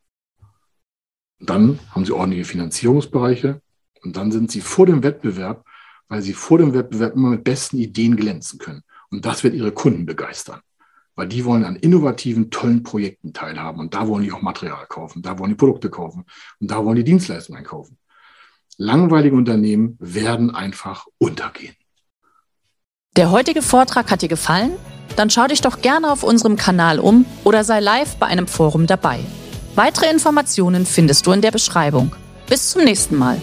Und 1.39 1.49
dann 1.49 1.79
haben 1.91 2.05
sie 2.05 2.13
ordentliche 2.13 2.45
Finanzierungsbereiche 2.45 3.61
und 4.01 4.15
dann 4.15 4.31
sind 4.31 4.51
sie 4.51 4.61
vor 4.61 4.85
dem 4.85 5.03
Wettbewerb, 5.03 5.65
weil 6.07 6.21
sie 6.21 6.33
vor 6.33 6.57
dem 6.57 6.73
Wettbewerb 6.73 7.15
immer 7.15 7.31
mit 7.31 7.43
besten 7.43 7.77
Ideen 7.77 8.15
glänzen 8.15 8.57
können. 8.57 8.83
Und 9.09 9.25
das 9.25 9.43
wird 9.43 9.53
ihre 9.53 9.73
Kunden 9.73 10.05
begeistern 10.05 10.61
weil 11.15 11.27
die 11.27 11.45
wollen 11.45 11.63
an 11.63 11.75
innovativen, 11.75 12.51
tollen 12.51 12.83
Projekten 12.83 13.33
teilhaben 13.33 13.79
und 13.79 13.93
da 13.93 14.07
wollen 14.07 14.23
die 14.23 14.31
auch 14.31 14.41
Material 14.41 14.85
kaufen, 14.87 15.21
da 15.21 15.39
wollen 15.39 15.51
die 15.51 15.55
Produkte 15.55 15.89
kaufen 15.89 16.25
und 16.59 16.71
da 16.71 16.83
wollen 16.83 16.97
die 16.97 17.03
Dienstleistungen 17.03 17.59
einkaufen. 17.59 17.97
Langweilige 18.77 19.35
Unternehmen 19.35 19.95
werden 19.99 20.53
einfach 20.53 21.05
untergehen. 21.17 21.75
Der 23.15 23.31
heutige 23.31 23.61
Vortrag 23.61 24.11
hat 24.11 24.21
dir 24.21 24.27
gefallen? 24.27 24.71
Dann 25.15 25.29
schau 25.29 25.47
dich 25.47 25.61
doch 25.61 25.81
gerne 25.81 26.11
auf 26.11 26.23
unserem 26.23 26.57
Kanal 26.57 26.99
um 26.99 27.25
oder 27.45 27.63
sei 27.63 27.79
live 27.79 28.17
bei 28.17 28.25
einem 28.25 28.47
Forum 28.47 28.87
dabei. 28.87 29.19
Weitere 29.75 30.09
Informationen 30.09 30.85
findest 30.85 31.25
du 31.25 31.31
in 31.31 31.41
der 31.41 31.51
Beschreibung. 31.51 32.13
Bis 32.49 32.71
zum 32.71 32.83
nächsten 32.83 33.15
Mal. 33.15 33.41